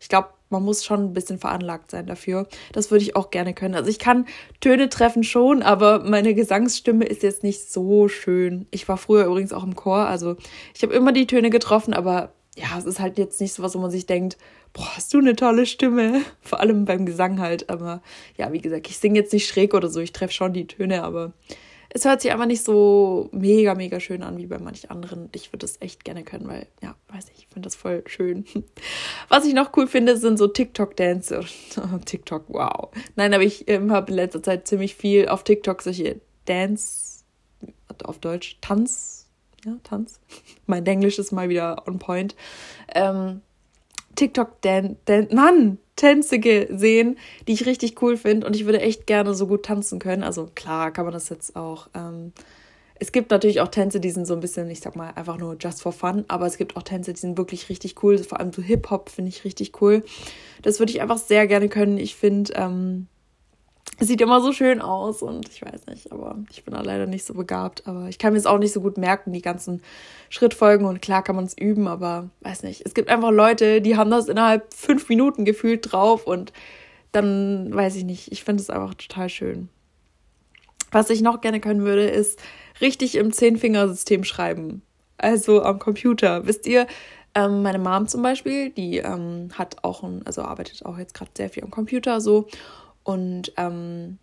ich 0.02 0.10
glaube, 0.10 0.28
man 0.50 0.64
muss 0.64 0.84
schon 0.84 1.06
ein 1.06 1.14
bisschen 1.14 1.40
veranlagt 1.40 1.92
sein 1.92 2.08
dafür. 2.08 2.48
Das 2.72 2.92
würde 2.92 3.04
ich 3.04 3.16
auch 3.16 3.30
gerne 3.30 3.54
können. 3.54 3.76
Also 3.76 3.90
ich 3.90 4.00
kann 4.00 4.26
Töne 4.60 4.90
treffen 4.90 5.24
schon, 5.24 5.62
aber 5.62 6.04
meine 6.04 6.34
Gesangsstimme 6.34 7.06
ist 7.06 7.24
jetzt 7.24 7.44
nicht 7.44 7.72
so 7.72 8.08
schön. 8.08 8.68
Ich 8.72 8.88
war 8.88 8.98
früher 8.98 9.26
übrigens 9.26 9.54
auch 9.54 9.64
im 9.64 9.76
Chor, 9.76 10.08
also 10.08 10.36
ich 10.74 10.84
habe 10.84 10.94
immer 10.94 11.12
die 11.12 11.28
Töne 11.28 11.50
getroffen, 11.50 11.94
aber 11.94 12.34
ja, 12.58 12.78
es 12.78 12.86
ist 12.86 13.00
halt 13.00 13.18
jetzt 13.18 13.40
nicht 13.40 13.54
so 13.54 13.64
was, 13.64 13.76
wo 13.76 13.80
man 13.80 13.92
sich 13.92 14.06
denkt, 14.06 14.38
boah, 14.74 14.96
hast 14.96 15.14
du 15.14 15.20
eine 15.20 15.36
tolle 15.36 15.66
Stimme. 15.66 16.22
Vor 16.42 16.60
allem 16.60 16.86
beim 16.86 17.06
Gesang 17.06 17.40
halt. 17.40 17.70
Aber 17.70 18.02
ja, 18.38 18.52
wie 18.52 18.60
gesagt, 18.60 18.90
ich 18.90 18.98
singe 18.98 19.20
jetzt 19.20 19.34
nicht 19.34 19.48
schräg 19.48 19.74
oder 19.74 19.90
so. 19.90 20.00
Ich 20.00 20.12
treffe 20.12 20.34
schon 20.34 20.54
die 20.54 20.68
Töne, 20.68 21.04
aber 21.04 21.34
es 21.92 22.06
hört 22.06 22.22
sich 22.22 22.32
einfach 22.32 22.46
nicht 22.46 22.64
so 22.64 23.30
mega, 23.32 23.74
mega 23.74 24.00
schön 24.00 24.22
an 24.22 24.38
wie 24.38 24.46
bei 24.46 24.60
manchen 24.60 24.92
anderen. 24.92 25.30
Ich 25.34 25.52
würde 25.52 25.66
das 25.66 25.82
echt 25.82 26.06
gerne 26.06 26.24
können, 26.24 26.48
weil, 26.48 26.68
ja, 26.82 26.96
weiß 27.08 27.26
ich, 27.34 27.40
ich 27.40 27.48
finde 27.48 27.68
das 27.68 27.76
voll 27.76 28.04
schön. 28.06 28.46
Was 29.30 29.46
ich 29.46 29.56
noch 29.56 29.76
cool 29.76 29.88
finde, 29.88 30.16
sind 30.18 30.38
so 30.38 30.48
TikTok-Dance. 30.48 31.44
TikTok, 32.06 32.46
wow. 32.50 32.90
Nein, 33.16 33.34
aber 33.34 33.44
ich 33.44 33.68
ähm, 33.68 33.92
habe 33.92 34.12
in 34.12 34.18
letzter 34.18 34.44
Zeit 34.44 34.68
ziemlich 34.68 34.96
viel 34.96 35.28
auf 35.28 35.44
TikTok 35.44 35.82
solche 35.82 36.22
Dance, 36.46 37.24
auf 38.04 38.20
Deutsch, 38.20 38.58
Tanz, 38.62 39.28
ja, 39.66 39.76
Tanz. 39.84 40.20
Mein 40.68 40.86
Englisch 40.86 41.18
ist 41.18 41.32
mal 41.32 41.50
wieder 41.50 41.88
on 41.88 41.98
point. 41.98 42.36
Ähm, 42.94 43.42
TikTok, 44.16 44.62
Dan, 44.62 44.98
Dan, 45.06 45.28
Mann, 45.32 45.80
Tänze 46.00 46.40
gesehen, 46.40 47.18
die 47.46 47.52
ich 47.52 47.66
richtig 47.66 48.02
cool 48.02 48.16
finde 48.16 48.48
und 48.48 48.56
ich 48.56 48.64
würde 48.64 48.80
echt 48.80 49.06
gerne 49.06 49.34
so 49.34 49.48
gut 49.48 49.64
tanzen 49.64 50.00
können. 50.00 50.24
Also 50.24 50.50
klar 50.56 50.92
kann 50.92 51.04
man 51.04 51.14
das 51.14 51.28
jetzt 51.28 51.58
auch. 51.58 51.90
Ähm, 51.94 52.32
es 52.96 53.12
gibt 53.12 53.32
natürlich 53.32 53.60
auch 53.60 53.68
Tänze, 53.68 54.00
die 54.00 54.10
sind 54.10 54.26
so 54.26 54.34
ein 54.34 54.40
bisschen, 54.40 54.70
ich 54.70 54.80
sag 54.80 54.96
mal, 54.96 55.12
einfach 55.16 55.38
nur 55.38 55.58
just 55.60 55.82
for 55.82 55.92
fun, 55.92 56.24
aber 56.30 56.46
es 56.46 56.58
gibt 56.58 56.78
auch 56.78 56.84
Tänze, 56.84 57.12
die 57.12 57.20
sind 57.20 57.38
wirklich 57.38 57.68
richtig 57.68 58.02
cool. 58.02 58.18
Vor 58.18 58.40
allem 58.40 58.54
so 58.54 58.62
Hip-Hop 58.62 59.10
finde 59.10 59.28
ich 59.28 59.44
richtig 59.44 59.82
cool. 59.82 60.04
Das 60.62 60.80
würde 60.80 60.94
ich 60.94 61.02
einfach 61.02 61.18
sehr 61.18 61.48
gerne 61.48 61.68
können. 61.68 61.98
Ich 61.98 62.16
finde, 62.16 62.54
ähm, 62.56 63.08
sieht 64.00 64.22
immer 64.22 64.42
so 64.42 64.52
schön 64.54 64.82
aus 64.82 65.22
und 65.22 65.50
ich 65.50 65.62
weiß 65.62 65.88
nicht, 65.88 66.12
aber 66.12 66.38
ich 66.52 66.64
bin 66.64 66.74
da 66.74 66.82
leider 66.82 67.06
nicht 67.06 67.26
so 67.26 67.34
begabt. 67.34 67.88
Aber 67.88 68.08
ich 68.08 68.18
kann 68.18 68.34
mir 68.34 68.40
es 68.40 68.46
auch 68.46 68.58
nicht 68.58 68.74
so 68.74 68.82
gut 68.82 68.98
merken, 68.98 69.34
die 69.34 69.42
ganzen 69.42 69.82
Schrittfolgen 70.30 70.86
und 70.86 71.02
klar 71.02 71.24
kann 71.24 71.36
man 71.36 71.46
es 71.46 71.58
üben, 71.58 71.88
aber 71.88 72.30
weiß 72.42 72.64
nicht. 72.64 72.86
Es 72.86 72.94
gibt 72.94 73.10
einfach 73.10 73.32
Leute, 73.32 73.82
die 73.82 73.98
haben 73.98 74.12
das 74.12 74.28
innerhalb 74.28 74.74
fünf 74.74 75.10
Minuten 75.10 75.46
gefühlt 75.46 75.92
drauf 75.92 76.26
und 76.28 76.54
dann 77.12 77.74
weiß 77.74 77.96
ich 77.96 78.04
nicht. 78.04 78.32
Ich 78.32 78.44
finde 78.44 78.62
es 78.62 78.70
einfach 78.70 78.94
total 78.94 79.30
schön. 79.30 79.70
Was 80.92 81.10
ich 81.10 81.22
noch 81.22 81.42
gerne 81.42 81.60
können 81.60 81.82
würde, 81.82 82.08
ist 82.08 82.42
richtig 82.82 83.16
im 83.16 83.32
Zehnfingersystem 83.32 84.24
schreiben. 84.24 84.82
Also 85.18 85.64
am 85.64 85.80
Computer. 85.80 86.46
Wisst 86.46 86.66
ihr, 86.66 86.88
ähm, 87.36 87.62
meine 87.62 87.80
Mom 87.80 88.08
zum 88.08 88.22
Beispiel, 88.22 88.70
die 88.72 88.98
ähm, 88.98 89.50
hat 89.54 89.84
auch 89.84 90.04
ein, 90.04 90.26
also 90.26 90.42
arbeitet 90.42 90.86
auch 90.86 90.98
jetzt 90.98 91.14
gerade 91.14 91.32
sehr 91.36 91.50
viel 91.50 91.64
am 91.64 91.72
Computer 91.72 92.22
so. 92.22 92.48
Und 93.04 93.54
ähm, 93.58 94.20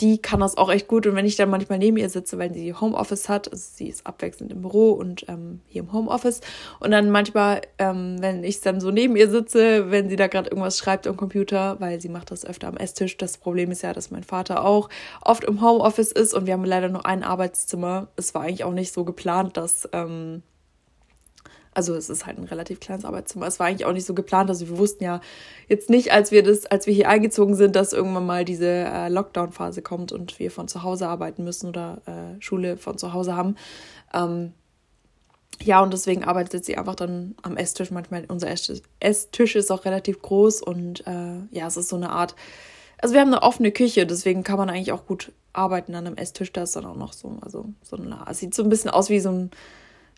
die 0.00 0.18
kann 0.18 0.40
das 0.40 0.58
auch 0.58 0.70
echt 0.70 0.88
gut. 0.88 1.06
Und 1.06 1.14
wenn 1.16 1.24
ich 1.24 1.36
dann 1.36 1.48
manchmal 1.48 1.78
neben 1.78 1.96
ihr 1.96 2.10
sitze, 2.10 2.38
weil 2.38 2.52
sie 2.52 2.74
Homeoffice 2.74 3.28
hat, 3.28 3.50
also 3.50 3.64
sie 3.74 3.88
ist 3.88 4.06
abwechselnd 4.06 4.52
im 4.52 4.60
Büro 4.60 4.90
und 4.90 5.24
ähm, 5.28 5.60
hier 5.66 5.82
im 5.82 5.92
Homeoffice. 5.92 6.40
Und 6.80 6.90
dann 6.90 7.10
manchmal, 7.10 7.62
ähm, 7.78 8.16
wenn 8.20 8.44
ich 8.44 8.60
dann 8.60 8.80
so 8.80 8.90
neben 8.90 9.16
ihr 9.16 9.30
sitze, 9.30 9.90
wenn 9.90 10.08
sie 10.10 10.16
da 10.16 10.26
gerade 10.26 10.50
irgendwas 10.50 10.78
schreibt 10.78 11.06
am 11.06 11.16
Computer, 11.16 11.80
weil 11.80 12.00
sie 12.00 12.10
macht 12.10 12.30
das 12.30 12.44
öfter 12.44 12.68
am 12.68 12.76
Esstisch. 12.76 13.16
Das 13.16 13.38
Problem 13.38 13.70
ist 13.70 13.82
ja, 13.82 13.92
dass 13.94 14.10
mein 14.10 14.24
Vater 14.24 14.64
auch 14.64 14.90
oft 15.22 15.44
im 15.44 15.62
Homeoffice 15.62 16.12
ist 16.12 16.34
und 16.34 16.46
wir 16.46 16.52
haben 16.52 16.64
leider 16.64 16.88
nur 16.88 17.06
ein 17.06 17.22
Arbeitszimmer. 17.22 18.08
Es 18.16 18.34
war 18.34 18.42
eigentlich 18.42 18.64
auch 18.64 18.72
nicht 18.72 18.92
so 18.92 19.04
geplant, 19.04 19.56
dass. 19.56 19.88
Ähm, 19.92 20.42
also 21.76 21.94
es 21.94 22.08
ist 22.08 22.24
halt 22.24 22.38
ein 22.38 22.44
relativ 22.44 22.80
kleines 22.80 23.04
Arbeitszimmer. 23.04 23.46
Es 23.46 23.60
war 23.60 23.66
eigentlich 23.66 23.84
auch 23.84 23.92
nicht 23.92 24.06
so 24.06 24.14
geplant. 24.14 24.48
Also 24.48 24.66
wir 24.66 24.78
wussten 24.78 25.04
ja 25.04 25.20
jetzt 25.68 25.90
nicht, 25.90 26.10
als 26.10 26.30
wir 26.30 26.42
das, 26.42 26.64
als 26.64 26.86
wir 26.86 26.94
hier 26.94 27.10
eingezogen 27.10 27.54
sind, 27.54 27.76
dass 27.76 27.92
irgendwann 27.92 28.24
mal 28.24 28.46
diese 28.46 28.66
äh, 28.66 29.10
Lockdown-Phase 29.10 29.82
kommt 29.82 30.10
und 30.10 30.38
wir 30.38 30.50
von 30.50 30.68
zu 30.68 30.82
Hause 30.82 31.06
arbeiten 31.06 31.44
müssen 31.44 31.68
oder 31.68 32.00
äh, 32.06 32.40
Schule 32.40 32.78
von 32.78 32.96
zu 32.96 33.12
Hause 33.12 33.36
haben. 33.36 33.56
Ähm, 34.14 34.54
ja, 35.62 35.82
und 35.82 35.92
deswegen 35.92 36.24
arbeitet 36.24 36.64
sie 36.64 36.78
einfach 36.78 36.94
dann 36.94 37.34
am 37.42 37.58
Esstisch. 37.58 37.90
Manchmal 37.90 38.24
unser 38.26 38.48
Esstisch, 38.48 39.54
ist 39.54 39.70
auch 39.70 39.84
relativ 39.84 40.22
groß 40.22 40.62
und 40.62 41.06
äh, 41.06 41.40
ja, 41.50 41.66
es 41.66 41.76
ist 41.76 41.90
so 41.90 41.96
eine 41.96 42.08
Art. 42.08 42.34
Also 43.02 43.12
wir 43.12 43.20
haben 43.20 43.34
eine 43.34 43.42
offene 43.42 43.70
Küche, 43.70 44.06
deswegen 44.06 44.44
kann 44.44 44.56
man 44.56 44.70
eigentlich 44.70 44.92
auch 44.92 45.04
gut 45.04 45.30
arbeiten 45.52 45.94
an 45.94 46.06
einem 46.06 46.16
Esstisch. 46.16 46.54
Da 46.54 46.62
ist 46.62 46.74
dann 46.74 46.86
auch 46.86 46.96
noch 46.96 47.12
so, 47.12 47.36
also 47.42 47.66
so 47.82 47.96
ein, 47.96 48.14
es 48.30 48.38
sieht 48.38 48.54
so 48.54 48.62
ein 48.62 48.70
bisschen 48.70 48.90
aus 48.90 49.10
wie 49.10 49.20
so 49.20 49.28
ein 49.28 49.50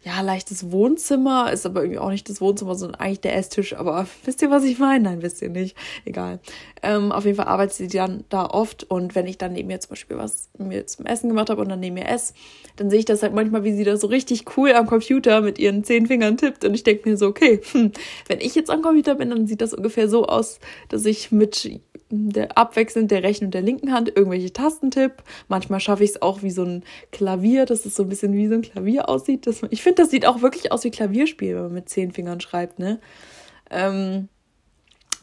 ja, 0.05 0.21
leichtes 0.21 0.71
Wohnzimmer, 0.71 1.53
ist 1.53 1.67
aber 1.67 1.83
irgendwie 1.83 1.99
auch 1.99 2.11
nicht 2.11 2.29
das 2.31 2.41
Wohnzimmer, 2.41 2.77
sondern 2.77 3.01
eigentlich 3.01 3.21
der 3.21 3.37
Esstisch. 3.37 3.75
Aber 3.75 4.07
wisst 4.25 4.41
ihr, 4.43 4.51
was 4.51 4.63
ich 4.63 4.79
meine? 4.79 5.05
Nein, 5.05 5.23
wisst 5.23 5.43
ihr 5.43 5.49
nicht. 5.49 5.77
Egal. 6.05 6.39
Ähm, 6.83 7.11
auf 7.11 7.25
jeden 7.25 7.37
Fall 7.37 7.49
arbeitet 7.49 7.75
sie 7.75 7.89
dann 7.89 8.25
da 8.29 8.47
oft 8.47 8.85
und 8.85 9.17
wenn 9.17 9.27
ich 9.27 9.39
dann 9.39 9.53
neben 9.53 9.67
mir 9.67 9.81
zum 9.81 9.91
Beispiel 9.91 10.17
was 10.17 10.51
mir 10.57 10.87
zum 10.87 11.05
Essen 11.07 11.29
gemacht 11.29 11.51
habe 11.51 11.61
und 11.61 11.69
dann 11.69 11.81
neben 11.81 11.95
mir 11.95 12.09
esse, 12.09 12.33
dann 12.77 12.91
sehe 12.91 13.01
ich 13.01 13.05
das 13.05 13.23
halt 13.23 13.35
manchmal, 13.35 13.65
wie 13.65 13.73
sie 13.73 13.83
da 13.83 13.97
so 13.97 14.07
richtig 14.07 14.57
cool 14.57 14.73
am 14.73 14.87
Computer 14.87 15.41
mit 15.41 15.59
ihren 15.59 15.83
zehn 15.83 16.07
Fingern 16.07 16.37
tippt 16.37 16.65
und 16.65 16.75
ich 16.75 16.85
denke 16.85 17.09
mir 17.09 17.17
so, 17.17 17.27
okay, 17.27 17.61
hm, 17.73 17.91
wenn 18.29 18.41
ich 18.41 18.55
jetzt 18.55 18.71
am 18.71 18.83
Computer 18.83 19.17
bin, 19.17 19.31
dann 19.31 19.49
sieht 19.49 19.61
das 19.61 19.75
ungefähr 19.75 20.09
so 20.09 20.27
aus, 20.27 20.61
dass 20.89 21.05
ich 21.05 21.33
mit 21.33 21.81
abwechselnd 22.55 23.11
der 23.11 23.23
rechten 23.23 23.47
und 23.47 23.55
der 23.55 23.63
linken 23.63 23.93
Hand 23.93 24.09
irgendwelche 24.09 24.53
Tasten 24.53 24.91
tipp. 24.91 25.23
Manchmal 25.49 25.81
schaffe 25.81 26.05
ich 26.05 26.11
es 26.11 26.23
auch 26.23 26.43
wie 26.43 26.51
so 26.51 26.65
ein 26.65 26.85
Klavier, 27.13 27.67
dass 27.67 27.85
es 27.85 27.95
so 27.95 28.03
ein 28.03 28.09
bisschen 28.09 28.33
wie 28.33 28.49
so 28.49 28.55
ein 28.55 28.63
Klavier 28.63 29.09
aussieht. 29.09 29.47
Das, 29.47 29.63
ich 29.71 29.83
finde, 29.83 30.03
das 30.03 30.11
sieht 30.11 30.27
auch 30.27 30.41
wirklich 30.41 30.73
aus 30.73 30.85
wie 30.85 30.91
Klavierspiel, 30.91 31.55
wenn 31.55 31.63
man 31.65 31.75
mit 31.75 31.89
zehn 31.89 32.13
Fingern 32.13 32.41
schreibt, 32.41 32.79
ne? 32.79 33.01
Ähm, 33.71 34.29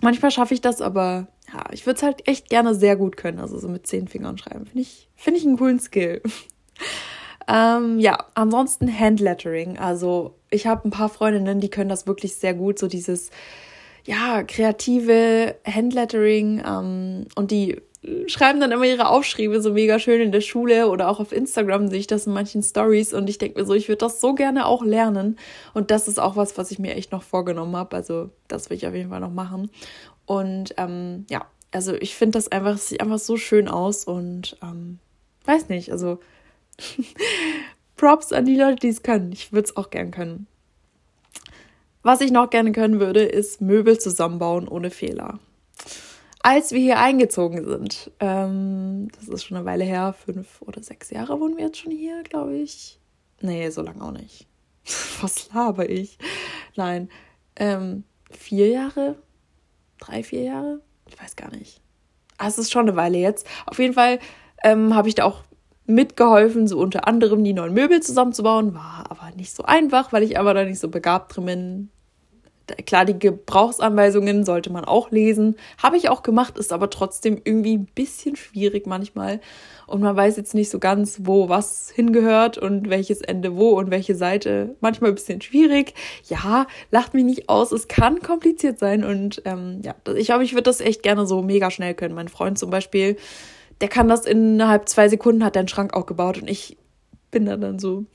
manchmal 0.01 0.31
schaffe 0.31 0.53
ich 0.53 0.61
das, 0.61 0.81
aber 0.81 1.27
ja, 1.51 1.63
ich 1.71 1.85
würde 1.85 1.97
es 1.97 2.03
halt 2.03 2.27
echt 2.27 2.49
gerne 2.49 2.75
sehr 2.75 2.95
gut 2.95 3.17
können, 3.17 3.39
also 3.39 3.57
so 3.57 3.67
mit 3.67 3.87
zehn 3.87 4.07
Fingern 4.07 4.37
schreiben. 4.37 4.65
Finde 4.65 4.81
ich, 4.81 5.09
finde 5.15 5.39
ich 5.39 5.45
einen 5.45 5.57
coolen 5.57 5.79
Skill. 5.79 6.21
ähm, 7.47 7.99
ja, 7.99 8.25
ansonsten 8.35 8.87
Handlettering. 8.87 9.77
Also 9.77 10.35
ich 10.49 10.67
habe 10.67 10.87
ein 10.87 10.91
paar 10.91 11.09
Freundinnen, 11.09 11.59
die 11.59 11.69
können 11.69 11.89
das 11.89 12.07
wirklich 12.07 12.35
sehr 12.35 12.53
gut, 12.53 12.79
so 12.79 12.87
dieses 12.87 13.31
ja, 14.05 14.43
kreative 14.43 15.55
Handlettering 15.65 16.63
ähm, 16.65 17.25
und 17.35 17.51
die 17.51 17.81
schreiben 18.27 18.59
dann 18.59 18.71
immer 18.71 18.85
ihre 18.85 19.09
Aufschriebe 19.09 19.61
so 19.61 19.73
mega 19.73 19.99
schön 19.99 20.21
in 20.21 20.31
der 20.31 20.41
Schule 20.41 20.89
oder 20.89 21.09
auch 21.09 21.19
auf 21.19 21.31
Instagram 21.31 21.87
sehe 21.87 21.99
ich 21.99 22.07
das 22.07 22.27
in 22.27 22.33
manchen 22.33 22.61
Stories 22.61 23.13
und 23.13 23.29
ich 23.29 23.37
denke 23.37 23.59
mir 23.59 23.65
so, 23.65 23.73
ich 23.73 23.87
würde 23.87 23.99
das 23.99 24.21
so 24.21 24.35
gerne 24.35 24.65
auch 24.65 24.83
lernen. 24.83 25.37
Und 25.73 25.91
das 25.91 26.07
ist 26.07 26.19
auch 26.19 26.35
was, 26.35 26.57
was 26.57 26.71
ich 26.71 26.79
mir 26.79 26.95
echt 26.95 27.11
noch 27.11 27.23
vorgenommen 27.23 27.75
habe, 27.75 27.95
also 27.95 28.29
das 28.47 28.69
will 28.69 28.77
ich 28.77 28.87
auf 28.87 28.93
jeden 28.93 29.09
Fall 29.09 29.19
noch 29.19 29.31
machen. 29.31 29.71
Und 30.25 30.73
ähm, 30.77 31.25
ja, 31.29 31.45
also 31.71 31.93
ich 31.95 32.15
finde 32.15 32.37
das 32.37 32.51
einfach, 32.51 32.75
es 32.75 32.89
sieht 32.89 33.01
einfach 33.01 33.19
so 33.19 33.37
schön 33.37 33.67
aus 33.67 34.05
und 34.05 34.57
ähm, 34.61 34.99
weiß 35.45 35.69
nicht, 35.69 35.91
also 35.91 36.19
Props 37.97 38.33
an 38.33 38.45
die 38.45 38.55
Leute, 38.55 38.77
die 38.81 38.89
es 38.89 39.03
können, 39.03 39.31
ich 39.31 39.51
würde 39.51 39.65
es 39.65 39.77
auch 39.77 39.89
gern 39.89 40.11
können. 40.11 40.47
Was 42.05 42.21
ich 42.21 42.29
noch 42.29 42.51
gerne 42.51 42.71
können 42.71 42.99
würde, 42.99 43.23
ist 43.23 43.61
Möbel 43.61 43.97
zusammenbauen 43.97 44.67
ohne 44.67 44.91
Fehler. 44.91 45.39
Als 46.43 46.71
wir 46.71 46.77
hier 46.77 46.99
eingezogen 46.99 47.65
sind, 47.65 48.11
ähm, 48.19 49.07
das 49.15 49.27
ist 49.27 49.43
schon 49.43 49.57
eine 49.57 49.65
Weile 49.65 49.85
her, 49.85 50.13
fünf 50.13 50.61
oder 50.61 50.83
sechs 50.83 51.09
Jahre 51.09 51.39
wohnen 51.39 51.57
wir 51.57 51.65
jetzt 51.65 51.79
schon 51.79 51.91
hier, 51.91 52.21
glaube 52.21 52.57
ich. 52.57 52.99
Nee, 53.41 53.71
so 53.71 53.81
lange 53.81 54.03
auch 54.03 54.11
nicht. 54.11 54.45
Was 55.21 55.51
laber 55.51 55.89
ich? 55.89 56.19
Nein, 56.75 57.09
ähm, 57.55 58.03
vier 58.29 58.67
Jahre? 58.67 59.15
Drei, 59.97 60.21
vier 60.21 60.43
Jahre? 60.43 60.81
Ich 61.09 61.19
weiß 61.19 61.35
gar 61.35 61.49
nicht. 61.49 61.81
Ah, 62.37 62.49
es 62.49 62.59
ist 62.59 62.71
schon 62.71 62.87
eine 62.87 62.95
Weile 62.95 63.17
jetzt. 63.17 63.47
Auf 63.65 63.79
jeden 63.79 63.95
Fall 63.95 64.19
ähm, 64.63 64.93
habe 64.93 65.07
ich 65.07 65.15
da 65.15 65.23
auch 65.23 65.41
mitgeholfen, 65.87 66.67
so 66.67 66.77
unter 66.77 67.07
anderem 67.07 67.43
die 67.43 67.53
neuen 67.53 67.73
Möbel 67.73 67.99
zusammenzubauen. 68.03 68.75
War 68.75 69.05
aber 69.09 69.31
nicht 69.35 69.55
so 69.55 69.63
einfach, 69.63 70.13
weil 70.13 70.21
ich 70.21 70.37
aber 70.37 70.53
da 70.53 70.63
nicht 70.65 70.79
so 70.79 70.89
begabt 70.89 71.35
drin 71.35 71.45
bin, 71.45 71.89
Klar, 72.87 73.05
die 73.05 73.19
Gebrauchsanweisungen 73.19 74.43
sollte 74.43 74.71
man 74.71 74.85
auch 74.85 75.11
lesen. 75.11 75.55
Habe 75.81 75.97
ich 75.97 76.09
auch 76.09 76.23
gemacht, 76.23 76.57
ist 76.57 76.73
aber 76.73 76.89
trotzdem 76.89 77.39
irgendwie 77.43 77.77
ein 77.77 77.85
bisschen 77.85 78.35
schwierig 78.35 78.87
manchmal. 78.87 79.39
Und 79.85 80.01
man 80.01 80.15
weiß 80.15 80.35
jetzt 80.37 80.55
nicht 80.55 80.69
so 80.69 80.79
ganz, 80.79 81.19
wo 81.23 81.47
was 81.47 81.91
hingehört 81.93 82.57
und 82.57 82.89
welches 82.89 83.21
Ende 83.21 83.55
wo 83.55 83.77
und 83.77 83.91
welche 83.91 84.15
Seite. 84.15 84.75
Manchmal 84.81 85.11
ein 85.11 85.15
bisschen 85.15 85.41
schwierig. 85.41 85.93
Ja, 86.27 86.65
lacht 86.89 87.13
mich 87.13 87.23
nicht 87.23 87.49
aus. 87.49 87.71
Es 87.71 87.87
kann 87.87 88.19
kompliziert 88.21 88.79
sein. 88.79 89.03
Und 89.03 89.43
ähm, 89.45 89.81
ja, 89.83 89.93
ich 90.15 90.25
glaube, 90.25 90.43
ich 90.43 90.53
würde 90.53 90.63
das 90.63 90.81
echt 90.81 91.03
gerne 91.03 91.27
so 91.27 91.43
mega 91.43 91.69
schnell 91.69 91.93
können. 91.93 92.15
Mein 92.15 92.29
Freund 92.29 92.57
zum 92.57 92.71
Beispiel, 92.71 93.17
der 93.79 93.89
kann 93.89 94.07
das 94.07 94.25
innerhalb 94.25 94.89
zwei 94.89 95.07
Sekunden, 95.07 95.43
hat 95.43 95.55
den 95.55 95.67
Schrank 95.67 95.93
auch 95.93 96.07
gebaut. 96.07 96.41
Und 96.41 96.49
ich 96.49 96.77
bin 97.29 97.45
da 97.45 97.57
dann 97.57 97.77
so 97.77 98.05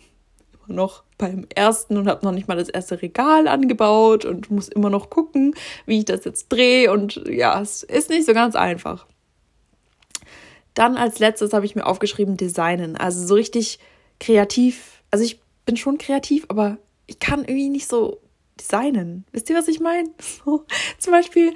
noch 0.75 1.03
beim 1.19 1.47
ersten 1.55 1.97
und 1.97 2.09
habe 2.09 2.25
noch 2.25 2.33
nicht 2.33 2.49
mal 2.49 2.57
das 2.57 2.69
erste 2.69 3.03
Regal 3.03 3.47
angebaut 3.49 4.25
und 4.25 4.51
muss 4.51 4.69
immer 4.69 4.91
noch 4.91 5.11
gucken, 5.11 5.55
wie 5.87 5.99
ich 5.99 6.05
das 6.05 6.25
jetzt 6.25 6.49
drehe. 6.49 6.91
Und 6.91 7.23
ja, 7.29 7.61
es 7.61 7.83
ist 7.83 8.11
nicht 8.11 8.27
so 8.27 8.33
ganz 8.33 8.57
einfach. 8.57 9.07
Dann 10.75 10.97
als 10.97 11.19
letztes 11.19 11.53
habe 11.53 11.67
ich 11.67 11.75
mir 11.75 11.87
aufgeschrieben 11.87 12.37
Designen. 12.37 12.97
Also 12.97 13.27
so 13.27 13.35
richtig 13.35 13.79
kreativ. 14.19 15.03
Also 15.11 15.25
ich 15.25 15.41
bin 15.67 15.77
schon 15.77 15.99
kreativ, 15.99 16.47
aber 16.49 16.79
ich 17.07 17.19
kann 17.19 17.41
irgendwie 17.41 17.69
nicht 17.69 17.89
so 17.89 18.21
designen. 18.61 19.25
Wisst 19.33 19.51
ihr, 19.51 19.57
was 19.57 19.69
ich 19.69 19.81
meine? 19.81 20.09
So, 20.45 20.65
zum 20.99 21.13
Beispiel 21.13 21.53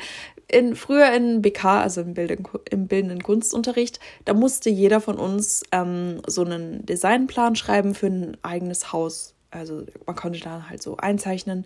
in, 0.49 0.77
früher 0.77 1.13
in 1.13 1.43
BK, 1.43 1.83
also 1.83 2.01
im, 2.01 2.15
Bildenden, 2.15 2.47
im 2.71 2.87
bildenden 2.87 3.23
Kunstunterricht, 3.23 4.01
da 4.25 4.35
musste 4.35 4.71
jeder 4.71 5.01
von 5.01 5.17
uns 5.17 5.63
ähm, 5.73 6.21
so 6.27 6.45
einen 6.45 6.85
Designplan 6.87 7.57
schreiben 7.57 7.95
für 7.95 8.07
ein 8.07 8.37
eigenes 8.43 8.93
Haus. 8.93 9.35
Also 9.51 9.85
man 10.07 10.17
konnte 10.17 10.41
da 10.41 10.69
halt 10.69 10.83
so 10.83 10.97
einzeichnen, 10.97 11.65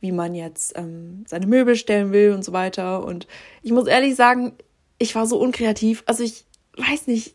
wie 0.00 0.12
man 0.12 0.34
jetzt 0.34 0.76
ähm, 0.76 1.24
seine 1.26 1.46
Möbel 1.46 1.74
stellen 1.74 2.12
will 2.12 2.32
und 2.32 2.44
so 2.44 2.52
weiter. 2.52 3.04
Und 3.04 3.26
ich 3.62 3.72
muss 3.72 3.86
ehrlich 3.86 4.14
sagen, 4.14 4.52
ich 4.98 5.14
war 5.14 5.26
so 5.26 5.38
unkreativ. 5.38 6.02
Also 6.06 6.22
ich 6.22 6.44
weiß 6.76 7.06
nicht, 7.06 7.34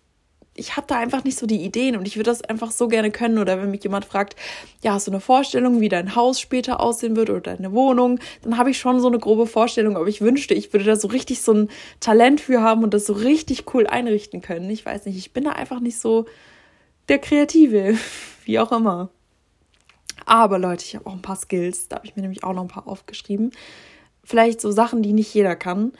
ich 0.57 0.77
habe 0.77 0.87
da 0.87 0.97
einfach 0.97 1.25
nicht 1.25 1.37
so 1.37 1.45
die 1.45 1.63
Ideen 1.63 1.97
und 1.97 2.07
ich 2.07 2.15
würde 2.15 2.31
das 2.31 2.41
einfach 2.41 2.71
so 2.71 2.87
gerne 2.87 3.11
können. 3.11 3.39
Oder 3.39 3.61
wenn 3.61 3.71
mich 3.71 3.83
jemand 3.83 4.05
fragt, 4.05 4.37
ja, 4.81 4.93
hast 4.93 5.05
du 5.05 5.11
eine 5.11 5.19
Vorstellung, 5.19 5.81
wie 5.81 5.89
dein 5.89 6.15
Haus 6.15 6.39
später 6.39 6.79
aussehen 6.79 7.17
wird 7.17 7.29
oder 7.29 7.41
deine 7.41 7.73
Wohnung, 7.73 8.19
dann 8.41 8.57
habe 8.57 8.71
ich 8.71 8.79
schon 8.79 9.01
so 9.01 9.07
eine 9.07 9.19
grobe 9.19 9.47
Vorstellung, 9.47 9.97
aber 9.97 10.07
ich 10.07 10.21
wünschte, 10.21 10.53
ich 10.53 10.71
würde 10.71 10.85
da 10.85 10.95
so 10.95 11.09
richtig 11.09 11.41
so 11.41 11.53
ein 11.53 11.69
Talent 11.99 12.39
für 12.39 12.61
haben 12.61 12.83
und 12.83 12.93
das 12.93 13.05
so 13.05 13.13
richtig 13.13 13.73
cool 13.73 13.85
einrichten 13.85 14.41
können. 14.41 14.69
Ich 14.69 14.85
weiß 14.85 15.05
nicht, 15.05 15.17
ich 15.17 15.33
bin 15.33 15.43
da 15.43 15.51
einfach 15.51 15.81
nicht 15.81 15.99
so 15.99 16.25
der 17.09 17.19
Kreative, 17.19 17.97
wie 18.45 18.59
auch 18.59 18.71
immer. 18.71 19.09
Aber 20.25 20.57
Leute, 20.57 20.85
ich 20.85 20.95
habe 20.95 21.05
auch 21.05 21.13
ein 21.13 21.21
paar 21.21 21.35
Skills, 21.35 21.89
da 21.89 21.97
habe 21.97 22.07
ich 22.07 22.15
mir 22.15 22.21
nämlich 22.21 22.45
auch 22.45 22.53
noch 22.53 22.61
ein 22.61 22.69
paar 22.69 22.87
aufgeschrieben. 22.87 23.51
Vielleicht 24.23 24.61
so 24.61 24.71
Sachen, 24.71 25.03
die 25.03 25.11
nicht 25.11 25.33
jeder 25.33 25.57
kann. 25.57 25.91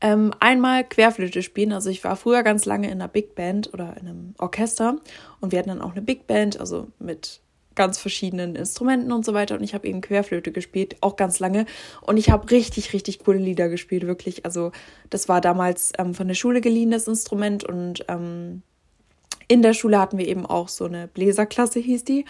Ähm, 0.00 0.32
einmal 0.40 0.84
Querflöte 0.84 1.42
spielen. 1.42 1.72
Also 1.72 1.88
ich 1.88 2.04
war 2.04 2.16
früher 2.16 2.42
ganz 2.42 2.66
lange 2.66 2.88
in 2.88 2.94
einer 2.94 3.08
Big 3.08 3.34
Band 3.34 3.72
oder 3.72 3.96
in 3.98 4.08
einem 4.08 4.34
Orchester 4.38 4.96
und 5.40 5.52
wir 5.52 5.58
hatten 5.58 5.70
dann 5.70 5.80
auch 5.80 5.92
eine 5.92 6.02
Big 6.02 6.26
Band, 6.26 6.60
also 6.60 6.88
mit 6.98 7.40
ganz 7.76 7.98
verschiedenen 7.98 8.56
Instrumenten 8.56 9.12
und 9.12 9.24
so 9.24 9.34
weiter. 9.34 9.54
Und 9.54 9.62
ich 9.62 9.74
habe 9.74 9.86
eben 9.86 10.00
Querflöte 10.00 10.50
gespielt, 10.50 10.96
auch 11.02 11.14
ganz 11.14 11.38
lange. 11.38 11.66
Und 12.00 12.16
ich 12.16 12.30
habe 12.30 12.50
richtig, 12.50 12.92
richtig 12.92 13.20
coole 13.20 13.38
Lieder 13.38 13.68
gespielt, 13.68 14.06
wirklich. 14.06 14.44
Also 14.44 14.72
das 15.10 15.28
war 15.28 15.40
damals 15.40 15.92
ähm, 15.98 16.14
von 16.14 16.26
der 16.26 16.34
Schule 16.34 16.60
geliehen, 16.60 16.90
das 16.90 17.06
Instrument. 17.06 17.62
Und 17.64 18.04
ähm, 18.08 18.62
in 19.46 19.62
der 19.62 19.74
Schule 19.74 20.00
hatten 20.00 20.18
wir 20.18 20.26
eben 20.26 20.44
auch 20.44 20.68
so 20.68 20.86
eine 20.86 21.06
Bläserklasse, 21.06 21.78
hieß 21.78 22.04
die. 22.04 22.24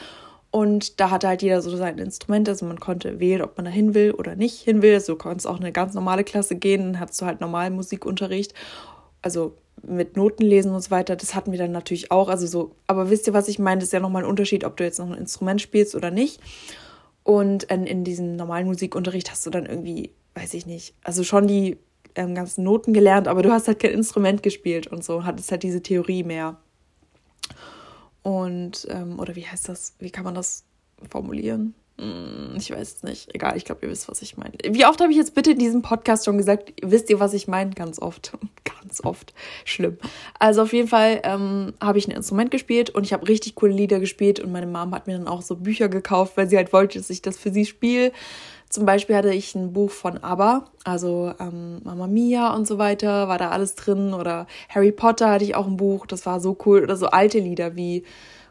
Und 0.57 1.01
da 1.01 1.11
hatte 1.11 1.29
halt 1.29 1.43
jeder 1.43 1.61
so 1.61 1.77
sein 1.77 1.99
Instrument. 1.99 2.49
Also 2.49 2.65
man 2.65 2.81
konnte 2.81 3.21
wählen, 3.21 3.43
ob 3.43 3.59
man 3.59 3.67
da 3.67 3.71
hin 3.71 3.93
will 3.93 4.13
oder 4.13 4.37
nicht 4.37 4.63
hin 4.63 4.81
will. 4.81 4.95
Also 4.95 5.13
du 5.13 5.19
konntest 5.19 5.47
auch 5.47 5.61
eine 5.61 5.71
ganz 5.71 5.93
normale 5.93 6.25
Klasse 6.25 6.57
gehen, 6.57 6.83
dann 6.83 6.99
hattest 6.99 7.21
du 7.21 7.27
halt 7.27 7.43
normal 7.43 7.69
Musikunterricht. 7.69 8.55
Also 9.21 9.59
mit 9.83 10.17
Noten 10.17 10.45
lesen 10.45 10.73
und 10.73 10.81
so 10.81 10.91
weiter, 10.91 11.15
das 11.15 11.35
hatten 11.35 11.53
wir 11.53 11.59
dann 11.59 11.73
natürlich 11.73 12.11
auch. 12.11 12.31
Also 12.31 12.47
so, 12.47 12.75
aber 12.87 13.11
wisst 13.11 13.27
ihr, 13.27 13.35
was 13.35 13.49
ich 13.49 13.59
meine? 13.59 13.81
Das 13.81 13.89
ist 13.89 13.93
ja 13.93 14.01
nochmal 14.01 14.23
ein 14.23 14.31
Unterschied, 14.31 14.65
ob 14.65 14.79
du 14.79 14.85
jetzt 14.85 14.99
noch 14.99 15.11
ein 15.11 15.19
Instrument 15.19 15.61
spielst 15.61 15.95
oder 15.95 16.11
nicht. 16.11 16.41
Und 17.23 17.65
in, 17.65 17.85
in 17.85 18.05
diesem 18.05 18.37
normalen 18.37 18.67
Musikunterricht 18.67 19.31
hast 19.31 19.45
du 19.45 19.51
dann 19.51 19.67
irgendwie, 19.67 20.13
weiß 20.37 20.55
ich 20.55 20.65
nicht, 20.65 20.95
also 21.05 21.23
schon 21.23 21.49
die 21.49 21.77
ähm, 22.15 22.35
ganzen 22.35 22.65
Noten 22.65 22.95
gelernt, 22.95 23.29
aber 23.29 23.43
du 23.43 23.53
hast 23.53 23.69
halt 23.69 23.81
kein 23.81 23.91
Instrument 23.91 24.43
gespielt 24.43 24.87
und 24.87 25.05
so, 25.05 25.27
hattest 25.27 25.51
halt 25.51 25.65
diese 25.65 25.83
Theorie 25.83 26.23
mehr. 26.23 26.57
Und, 28.26 28.88
ähm, 28.90 29.21
oder 29.21 29.37
wie 29.37 29.47
heißt 29.47 29.68
das? 29.68 29.95
Wie 30.00 30.11
kann 30.11 30.25
man 30.25 30.35
das 30.35 30.64
formulieren? 31.09 31.75
Hm, 31.97 32.54
ich 32.56 32.73
weiß 32.73 32.97
es 32.97 33.02
nicht. 33.04 33.33
Egal, 33.33 33.56
ich 33.56 33.64
glaube, 33.64 33.87
ihr 33.87 33.88
wisst, 33.88 34.09
was 34.09 34.21
ich 34.21 34.37
meine. 34.37 34.54
Wie 34.68 34.85
oft 34.85 35.00
habe 35.00 35.12
ich 35.12 35.16
jetzt 35.16 35.37
bitte 35.37 35.52
in 35.52 35.61
diesem 35.61 35.80
Podcast 35.80 36.25
schon 36.25 36.37
gesagt, 36.37 36.73
wisst 36.83 37.09
ihr, 37.09 37.21
was 37.21 37.35
ich 37.35 37.47
meine? 37.47 37.71
Ganz 37.71 38.02
oft. 38.02 38.33
Ganz 38.64 39.04
oft. 39.04 39.33
Schlimm. 39.64 39.99
Also 40.40 40.62
auf 40.62 40.73
jeden 40.73 40.88
Fall 40.88 41.21
ähm, 41.23 41.75
habe 41.80 41.99
ich 41.99 42.09
ein 42.09 42.16
Instrument 42.16 42.50
gespielt 42.50 42.90
und 42.90 43.04
ich 43.04 43.12
habe 43.12 43.28
richtig 43.28 43.54
coole 43.54 43.73
Lieder 43.73 44.00
gespielt 44.00 44.40
und 44.40 44.50
meine 44.50 44.66
Mom 44.66 44.92
hat 44.92 45.06
mir 45.06 45.16
dann 45.16 45.28
auch 45.28 45.42
so 45.42 45.54
Bücher 45.54 45.88
gekauft, 45.88 46.37
weil 46.37 46.49
sie 46.49 46.56
halt 46.56 46.73
wollte, 46.73 46.99
dass 46.99 47.11
ich 47.11 47.23
das 47.23 47.38
für 47.38 47.52
sie 47.52 47.64
spiele. 47.64 48.11
Zum 48.68 48.85
Beispiel 48.85 49.16
hatte 49.16 49.32
ich 49.32 49.54
ein 49.54 49.73
Buch 49.73 49.90
von 49.90 50.18
ABBA, 50.18 50.64
also 50.85 51.32
ähm, 51.38 51.80
Mama 51.85 52.06
Mia 52.06 52.54
und 52.54 52.66
so 52.66 52.78
weiter, 52.78 53.28
war 53.28 53.38
da 53.38 53.50
alles 53.50 53.75
drin. 53.75 54.12
Oder 54.12 54.46
Harry 54.68 54.92
Potter 54.92 55.30
hatte 55.30 55.44
ich 55.44 55.54
auch 55.54 55.66
ein 55.66 55.76
Buch, 55.76 56.06
das 56.06 56.26
war 56.26 56.40
so 56.40 56.56
cool. 56.66 56.82
Oder 56.82 56.96
so 56.96 57.06
alte 57.06 57.38
Lieder 57.38 57.76
wie, 57.76 58.04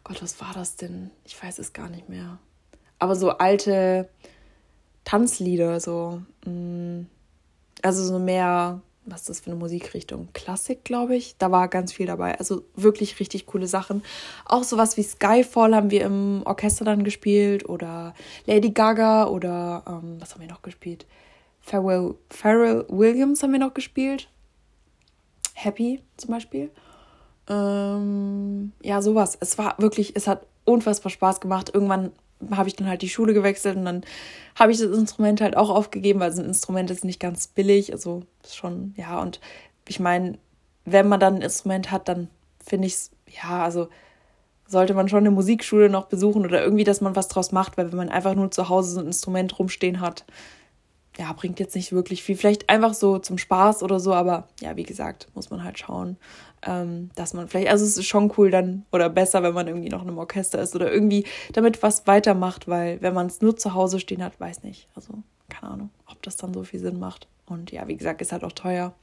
Gott, 0.04 0.22
was 0.22 0.40
war 0.40 0.54
das 0.54 0.78
denn? 0.78 1.12
Ich 1.26 1.42
weiß 1.42 1.60
es 1.60 1.74
gar 1.74 1.90
nicht 1.90 2.10
mehr. 2.10 2.40
Aber 3.00 3.16
so 3.16 3.32
alte 3.32 4.10
Tanzlieder, 5.04 5.80
so. 5.80 6.22
Mh, 6.46 6.52
mm, 6.52 7.08
also 7.82 8.04
so 8.04 8.18
mehr 8.18 8.82
was 9.06 9.22
ist 9.22 9.30
das 9.30 9.40
für 9.42 9.52
eine 9.52 9.60
Musikrichtung? 9.60 10.30
Klassik, 10.34 10.84
glaube 10.84 11.16
ich. 11.16 11.38
Da 11.38 11.52
war 11.52 11.68
ganz 11.68 11.94
viel 11.94 12.08
dabei. 12.08 12.38
Also 12.40 12.64
wirklich 12.76 13.20
richtig 13.20 13.46
coole 13.46 13.68
Sachen. 13.68 14.04
Auch 14.46 14.64
sowas 14.64 14.98
wie 14.98 15.04
Skyfall 15.04 15.76
haben 15.76 15.92
wir 15.92 16.04
im 16.04 16.42
Orchester 16.46 16.86
dann 16.86 17.04
gespielt 17.04 17.70
oder 17.70 18.14
Lady 18.46 18.72
Gaga 18.72 19.28
oder 19.28 19.84
ähm, 19.88 20.18
was 20.20 20.34
haben 20.34 20.42
wir 20.42 20.50
noch 20.50 20.64
gespielt? 20.64 21.06
Pharrell, 21.62 22.16
Pharrell 22.30 22.86
Williams 22.90 23.44
haben 23.44 23.52
wir 23.52 23.60
noch 23.60 23.74
gespielt. 23.74 24.28
Happy 25.54 26.02
zum 26.18 26.32
Beispiel. 26.32 26.72
Ähm, 27.48 28.72
ja, 28.82 29.02
sowas. 29.02 29.38
Es 29.40 29.58
war 29.58 29.76
wirklich, 29.78 30.16
es 30.16 30.28
hat 30.28 30.46
unfassbar 30.66 31.12
Spaß 31.12 31.42
gemacht. 31.42 31.72
Irgendwann 31.74 32.12
habe 32.52 32.70
ich 32.70 32.76
dann 32.76 32.88
halt 32.88 33.02
die 33.02 33.10
Schule 33.10 33.34
gewechselt 33.34 33.78
und 33.78 33.86
dann 33.86 34.04
habe 34.56 34.72
ich 34.72 34.80
das 34.80 34.98
Instrument 34.98 35.42
halt 35.42 35.58
auch 35.58 35.70
aufgegeben, 35.70 36.20
weil 36.20 36.32
so 36.32 36.42
ein 36.42 36.48
Instrument 36.48 36.90
ist 36.92 37.06
nicht 37.06 37.20
ganz 37.20 37.48
billig, 37.48 37.92
also 37.92 38.24
schon, 38.48 38.94
ja, 38.98 39.22
und 39.22 39.40
ich 39.88 40.00
meine, 40.00 40.38
wenn 40.86 41.08
man 41.08 41.20
dann 41.20 41.36
ein 41.36 41.42
Instrument 41.42 41.92
hat, 41.92 42.08
dann 42.08 42.30
finde 42.64 42.88
ich 42.88 42.94
es, 42.94 43.12
ja, 43.28 43.64
also 43.64 43.90
sollte 44.68 44.94
man 44.94 45.10
schon 45.10 45.20
eine 45.20 45.32
Musikschule 45.32 45.90
noch 45.90 46.06
besuchen 46.06 46.46
oder 46.46 46.64
irgendwie, 46.64 46.84
dass 46.84 47.02
man 47.02 47.16
was 47.16 47.28
draus 47.28 47.52
macht, 47.52 47.78
weil 47.78 47.92
wenn 47.92 47.98
man 47.98 48.10
einfach 48.10 48.34
nur 48.34 48.50
zu 48.52 48.70
Hause 48.70 48.92
so 48.92 49.00
ein 49.00 49.08
Instrument 49.08 49.58
rumstehen 49.60 50.00
hat, 50.00 50.26
ja, 51.18 51.32
bringt 51.34 51.60
jetzt 51.60 51.76
nicht 51.76 51.92
wirklich 51.92 52.24
viel. 52.24 52.36
Vielleicht 52.36 52.70
einfach 52.70 52.94
so 52.94 53.20
zum 53.20 53.38
Spaß 53.38 53.84
oder 53.84 54.00
so, 54.00 54.14
aber 54.14 54.48
ja, 54.62 54.76
wie 54.76 54.84
gesagt, 54.84 55.30
muss 55.34 55.50
man 55.50 55.64
halt 55.64 55.80
schauen, 55.80 56.18
ähm, 56.64 57.10
dass 57.16 57.34
man 57.34 57.48
vielleicht, 57.48 57.70
also 57.70 57.86
es 57.86 57.98
ist 57.98 58.06
schon 58.06 58.32
cool 58.38 58.52
dann 58.52 58.86
oder 58.92 59.10
besser, 59.10 59.44
wenn 59.44 59.54
man 59.54 59.68
irgendwie 59.68 59.90
noch 59.90 60.02
in 60.02 60.10
einem 60.10 60.18
Orchester 60.18 60.62
ist 60.62 60.76
oder 60.76 60.92
irgendwie 60.92 61.26
damit 61.54 61.84
was 61.84 62.08
weitermacht, 62.08 62.68
weil 62.68 63.02
wenn 63.02 63.14
man 63.14 63.28
es 63.28 63.42
nur 63.42 63.56
zu 63.56 63.74
Hause 63.74 64.00
stehen 64.00 64.24
hat, 64.24 64.40
weiß 64.40 64.64
nicht. 64.64 64.88
Also 64.96 65.24
keine 65.50 65.72
Ahnung, 65.72 65.90
ob 66.08 66.22
das 66.24 66.38
dann 66.38 66.54
so 66.54 66.64
viel 66.64 66.80
Sinn 66.80 67.00
macht. 67.00 67.28
Und 67.46 67.72
ja, 67.72 67.88
wie 67.88 67.98
gesagt, 67.98 68.22
ist 68.22 68.32
halt 68.32 68.44
auch 68.44 68.52
teuer. 68.52 68.94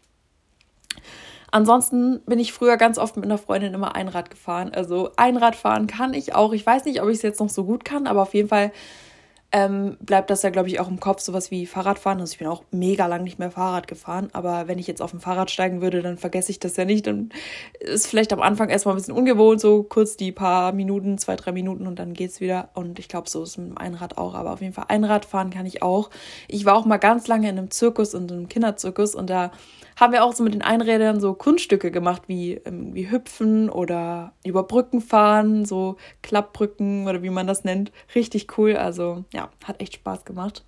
Ansonsten 1.50 2.20
bin 2.26 2.38
ich 2.38 2.52
früher 2.52 2.78
ganz 2.78 2.98
oft 2.98 3.16
mit 3.16 3.26
einer 3.26 3.38
Freundin 3.38 3.74
immer 3.74 3.94
Einrad 3.94 4.30
gefahren. 4.30 4.72
Also 4.74 5.10
Einrad 5.16 5.54
fahren 5.54 5.86
kann 5.86 6.14
ich 6.14 6.34
auch. 6.34 6.52
Ich 6.52 6.64
weiß 6.64 6.86
nicht, 6.86 7.02
ob 7.02 7.08
ich 7.08 7.16
es 7.16 7.22
jetzt 7.22 7.40
noch 7.40 7.50
so 7.50 7.64
gut 7.64 7.84
kann, 7.84 8.06
aber 8.06 8.22
auf 8.22 8.34
jeden 8.34 8.48
Fall 8.48 8.72
ähm, 9.52 9.98
bleibt 10.00 10.30
das 10.30 10.42
ja, 10.42 10.50
glaube 10.50 10.68
ich, 10.68 10.80
auch 10.80 10.88
im 10.88 10.98
Kopf, 10.98 11.20
sowas 11.20 11.50
wie 11.50 11.66
Fahrradfahren. 11.66 12.20
Also 12.20 12.32
ich 12.32 12.38
bin 12.38 12.48
auch 12.48 12.64
mega 12.70 13.06
lang 13.06 13.22
nicht 13.22 13.38
mehr 13.38 13.50
Fahrrad 13.50 13.86
gefahren, 13.86 14.30
aber 14.32 14.66
wenn 14.66 14.78
ich 14.78 14.86
jetzt 14.86 15.02
auf 15.02 15.12
ein 15.12 15.20
Fahrrad 15.20 15.50
steigen 15.50 15.82
würde, 15.82 16.00
dann 16.00 16.16
vergesse 16.16 16.50
ich 16.50 16.58
das 16.58 16.76
ja 16.76 16.86
nicht. 16.86 17.06
Dann 17.06 17.28
ist 17.80 18.06
vielleicht 18.06 18.32
am 18.32 18.40
Anfang 18.40 18.70
erstmal 18.70 18.94
ein 18.94 18.98
bisschen 18.98 19.14
ungewohnt, 19.14 19.60
so 19.60 19.82
kurz 19.82 20.16
die 20.16 20.32
paar 20.32 20.72
Minuten, 20.72 21.18
zwei, 21.18 21.36
drei 21.36 21.52
Minuten 21.52 21.86
und 21.86 21.98
dann 21.98 22.14
geht's 22.14 22.40
wieder. 22.40 22.70
Und 22.72 22.98
ich 22.98 23.08
glaube, 23.08 23.28
so 23.28 23.42
ist 23.42 23.50
es 23.50 23.58
mit 23.58 23.68
dem 23.68 23.78
Einrad 23.78 24.16
auch. 24.16 24.34
Aber 24.34 24.52
auf 24.52 24.62
jeden 24.62 24.72
Fall 24.72 24.86
Einradfahren 24.88 25.50
kann 25.50 25.66
ich 25.66 25.82
auch. 25.82 26.08
Ich 26.48 26.64
war 26.64 26.74
auch 26.74 26.86
mal 26.86 26.96
ganz 26.96 27.28
lange 27.28 27.48
in 27.50 27.58
einem 27.58 27.70
Zirkus 27.70 28.14
und 28.14 28.32
einem 28.32 28.48
Kinderzirkus 28.48 29.14
und 29.14 29.28
da 29.28 29.50
haben 29.96 30.12
wir 30.12 30.24
auch 30.24 30.32
so 30.32 30.42
mit 30.42 30.54
den 30.54 30.62
Einrädern 30.62 31.20
so 31.20 31.34
Kunststücke 31.34 31.90
gemacht, 31.90 32.22
wie, 32.26 32.54
ähm, 32.64 32.94
wie 32.94 33.10
Hüpfen 33.10 33.68
oder 33.68 34.32
über 34.44 34.62
Brücken 34.64 35.00
fahren, 35.00 35.64
so 35.64 35.96
Klappbrücken 36.22 37.06
oder 37.06 37.22
wie 37.22 37.30
man 37.30 37.46
das 37.46 37.64
nennt. 37.64 37.92
Richtig 38.14 38.58
cool. 38.58 38.76
Also 38.76 39.24
ja, 39.32 39.41
hat 39.64 39.80
echt 39.80 39.94
Spaß 39.94 40.24
gemacht. 40.24 40.64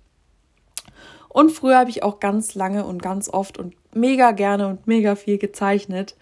Und 1.29 1.51
früher 1.51 1.77
habe 1.77 1.89
ich 1.89 2.01
auch 2.01 2.21
ganz 2.21 2.55
lange 2.55 2.85
und 2.85 3.01
ganz 3.01 3.29
oft 3.29 3.57
und 3.57 3.75
mega 3.93 4.31
gerne 4.31 4.67
und 4.67 4.87
mega 4.87 5.15
viel 5.15 5.37
gezeichnet. 5.37 6.15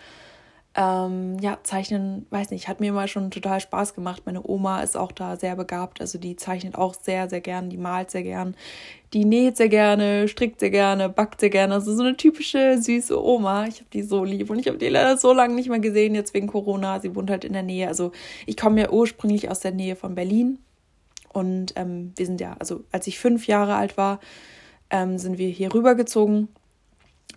Ähm, 0.75 1.37
ja, 1.39 1.59
Zeichnen, 1.61 2.25
weiß 2.31 2.49
nicht, 2.49 2.67
hat 2.67 2.79
mir 2.79 2.87
immer 2.87 3.07
schon 3.07 3.29
total 3.29 3.59
Spaß 3.59 3.93
gemacht. 3.93 4.23
Meine 4.25 4.41
Oma 4.43 4.81
ist 4.81 4.97
auch 4.97 5.11
da 5.11 5.37
sehr 5.37 5.55
begabt, 5.55 6.01
also 6.01 6.17
die 6.17 6.35
zeichnet 6.35 6.75
auch 6.75 6.95
sehr, 6.95 7.29
sehr 7.29 7.41
gern, 7.41 7.69
die 7.69 7.77
malt 7.77 8.09
sehr 8.09 8.23
gern, 8.23 8.55
die 9.13 9.23
näht 9.23 9.55
sehr 9.55 9.69
gerne, 9.69 10.27
strickt 10.27 10.59
sehr 10.59 10.71
gerne, 10.71 11.09
backt 11.09 11.41
sehr 11.41 11.51
gerne. 11.51 11.75
Also 11.75 11.95
so 11.95 12.01
eine 12.01 12.17
typische 12.17 12.81
süße 12.81 13.23
Oma. 13.23 13.67
Ich 13.67 13.81
habe 13.81 13.89
die 13.93 14.01
so 14.01 14.23
lieb 14.23 14.49
und 14.49 14.57
ich 14.57 14.67
habe 14.67 14.79
die 14.79 14.89
leider 14.89 15.17
so 15.17 15.31
lange 15.31 15.53
nicht 15.53 15.69
mehr 15.69 15.77
gesehen, 15.77 16.15
jetzt 16.15 16.33
wegen 16.33 16.47
Corona. 16.47 16.99
Sie 16.99 17.15
wohnt 17.15 17.29
halt 17.29 17.45
in 17.45 17.53
der 17.53 17.61
Nähe. 17.61 17.87
Also 17.87 18.11
ich 18.47 18.57
komme 18.57 18.81
ja 18.81 18.89
ursprünglich 18.89 19.51
aus 19.51 19.59
der 19.59 19.73
Nähe 19.73 19.95
von 19.95 20.15
Berlin 20.15 20.57
und 21.33 21.73
ähm, 21.75 22.13
wir 22.15 22.25
sind 22.25 22.39
ja, 22.39 22.55
also 22.59 22.83
als 22.91 23.07
ich 23.07 23.19
fünf 23.19 23.47
Jahre 23.47 23.75
alt 23.75 23.97
war, 23.97 24.19
ähm, 24.89 25.17
sind 25.17 25.37
wir 25.37 25.49
hier 25.49 25.73
rübergezogen 25.73 26.47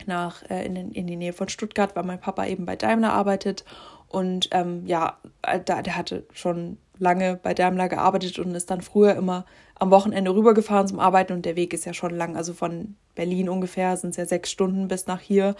nach, 0.05 0.47
äh, 0.49 0.65
in, 0.65 0.75
in 0.75 1.07
die 1.07 1.15
Nähe 1.15 1.33
von 1.33 1.49
Stuttgart, 1.49 1.95
weil 1.95 2.03
mein 2.03 2.19
Papa 2.19 2.45
eben 2.45 2.65
bei 2.65 2.75
Daimler 2.75 3.11
arbeitet. 3.11 3.65
Und 4.07 4.49
ähm, 4.51 4.85
ja, 4.85 5.17
äh, 5.41 5.59
da, 5.59 5.81
der 5.81 5.97
hatte 5.97 6.25
schon 6.31 6.77
lange 6.99 7.39
bei 7.41 7.53
Daimler 7.53 7.89
gearbeitet 7.89 8.39
und 8.39 8.53
ist 8.55 8.69
dann 8.69 8.81
früher 8.81 9.15
immer 9.15 9.45
am 9.75 9.91
Wochenende 9.91 10.33
rübergefahren 10.33 10.87
zum 10.87 10.99
Arbeiten. 10.99 11.33
Und 11.33 11.45
der 11.45 11.55
Weg 11.55 11.73
ist 11.73 11.85
ja 11.85 11.93
schon 11.93 12.15
lang, 12.15 12.37
also 12.37 12.53
von 12.53 12.95
Berlin 13.15 13.49
ungefähr 13.49 13.97
sind 13.97 14.11
es 14.11 14.17
ja 14.17 14.25
sechs 14.25 14.51
Stunden 14.51 14.87
bis 14.87 15.07
nach 15.07 15.19
hier. 15.19 15.55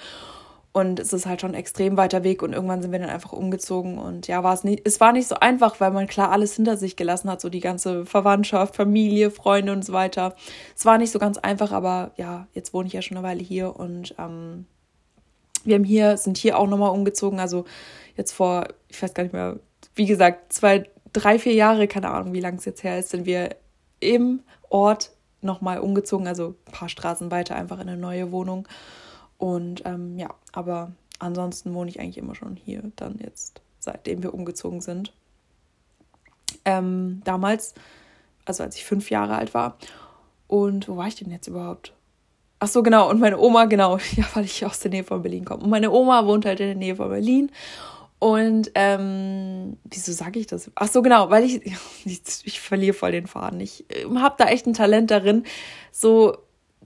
Und 0.78 1.00
es 1.00 1.12
ist 1.12 1.26
halt 1.26 1.42
schon 1.42 1.54
ein 1.54 1.60
extrem 1.60 1.98
weiter 1.98 2.24
Weg 2.24 2.44
und 2.44 2.54
irgendwann 2.54 2.84
sind 2.84 2.92
wir 2.92 3.00
dann 3.00 3.10
einfach 3.10 3.34
umgezogen 3.34 3.98
und 3.98 4.28
ja, 4.28 4.44
war 4.44 4.54
es 4.54 4.64
nicht, 4.64 4.86
es 4.86 5.00
war 5.00 5.12
nicht 5.12 5.28
so 5.28 5.34
einfach, 5.34 5.80
weil 5.80 5.90
man 5.90 6.06
klar 6.06 6.32
alles 6.32 6.54
hinter 6.56 6.78
sich 6.78 6.96
gelassen 6.96 7.32
hat, 7.32 7.42
so 7.42 7.50
die 7.50 7.62
ganze 7.62 8.06
Verwandtschaft, 8.06 8.76
Familie, 8.76 9.32
Freunde 9.32 9.74
und 9.74 9.84
so 9.84 9.92
weiter. 9.92 10.36
Es 10.76 10.86
war 10.86 11.00
nicht 11.00 11.10
so 11.12 11.18
ganz 11.18 11.40
einfach, 11.40 11.72
aber 11.72 12.12
ja, 12.16 12.46
jetzt 12.54 12.76
wohne 12.76 12.86
ich 12.86 12.94
ja 12.94 13.02
schon 13.02 13.18
eine 13.18 13.26
Weile 13.26 13.42
hier 13.42 13.76
und 13.76 14.14
ähm, 14.20 14.68
wir 15.64 15.74
haben 15.74 15.84
hier, 15.84 16.16
sind 16.16 16.38
hier 16.38 16.60
auch 16.60 16.68
nochmal 16.68 16.92
umgezogen, 16.92 17.40
also 17.40 17.66
jetzt 18.16 18.34
vor, 18.34 18.68
ich 18.88 19.02
weiß 19.02 19.16
gar 19.16 19.24
nicht 19.24 19.34
mehr, 19.34 19.58
wie 19.96 20.06
gesagt, 20.06 20.54
zwei, 20.54 20.88
drei, 21.12 21.40
vier 21.40 21.54
Jahre, 21.54 21.88
keine 21.88 22.12
Ahnung, 22.12 22.34
wie 22.34 22.40
lange 22.40 22.58
es 22.58 22.66
jetzt 22.66 22.84
her 22.84 23.00
ist, 23.00 23.10
sind 23.10 23.26
wir 23.26 23.56
im 24.00 24.44
Ort 24.70 25.10
nochmal 25.42 25.80
umgezogen, 25.80 26.28
also 26.28 26.54
ein 26.68 26.72
paar 26.72 26.90
Straßen 26.90 27.32
weiter 27.32 27.56
einfach 27.56 27.80
in 27.80 27.90
eine 27.90 27.98
neue 27.98 28.32
Wohnung. 28.32 28.68
Und 29.38 29.84
ähm, 29.86 30.18
ja, 30.18 30.30
aber 30.52 30.92
ansonsten 31.20 31.74
wohne 31.74 31.90
ich 31.90 32.00
eigentlich 32.00 32.18
immer 32.18 32.36
schon 32.36 32.56
hier, 32.56 32.84
dann 32.96 33.20
jetzt, 33.24 33.62
seitdem 33.80 34.24
wir 34.24 34.34
umgezogen 34.34 34.82
sind. 34.82 35.14
Ähm, 36.66 37.22
damals, 37.24 37.76
also 38.46 38.64
als 38.64 38.76
ich 38.76 38.86
fünf 38.86 39.10
Jahre 39.10 39.36
alt 39.36 39.54
war. 39.54 39.78
Und 40.48 40.88
wo 40.88 40.98
war 40.98 41.08
ich 41.08 41.16
denn 41.16 41.32
jetzt 41.32 41.48
überhaupt? 41.48 41.94
Ach 42.60 42.68
so, 42.68 42.82
genau. 42.82 43.10
Und 43.10 43.20
meine 43.20 43.38
Oma, 43.38 43.66
genau, 43.66 43.98
ja, 44.16 44.26
weil 44.34 44.46
ich 44.46 44.66
aus 44.66 44.80
der 44.80 44.92
Nähe 44.92 45.04
von 45.04 45.22
Berlin 45.22 45.46
komme. 45.46 45.64
Und 45.64 45.70
meine 45.70 45.92
Oma 45.92 46.26
wohnt 46.26 46.46
halt 46.46 46.60
in 46.60 46.68
der 46.68 46.76
Nähe 46.76 46.96
von 46.96 47.10
Berlin. 47.10 47.52
Und 48.20 48.72
ähm, 48.74 49.78
wieso 49.84 50.12
sage 50.12 50.40
ich 50.40 50.48
das? 50.48 50.72
Ach 50.74 50.88
so, 50.88 51.04
genau, 51.04 51.30
weil 51.30 51.44
ich, 51.44 51.66
ich, 52.06 52.22
ich 52.44 52.60
verliere 52.60 52.94
voll 52.94 53.12
den 53.12 53.28
Faden. 53.28 53.60
Ich 53.60 53.86
äh, 53.92 54.06
habe 54.16 54.36
da 54.38 54.46
echt 54.46 54.66
ein 54.66 54.74
Talent 54.74 55.12
darin, 55.12 55.44
so 55.92 56.38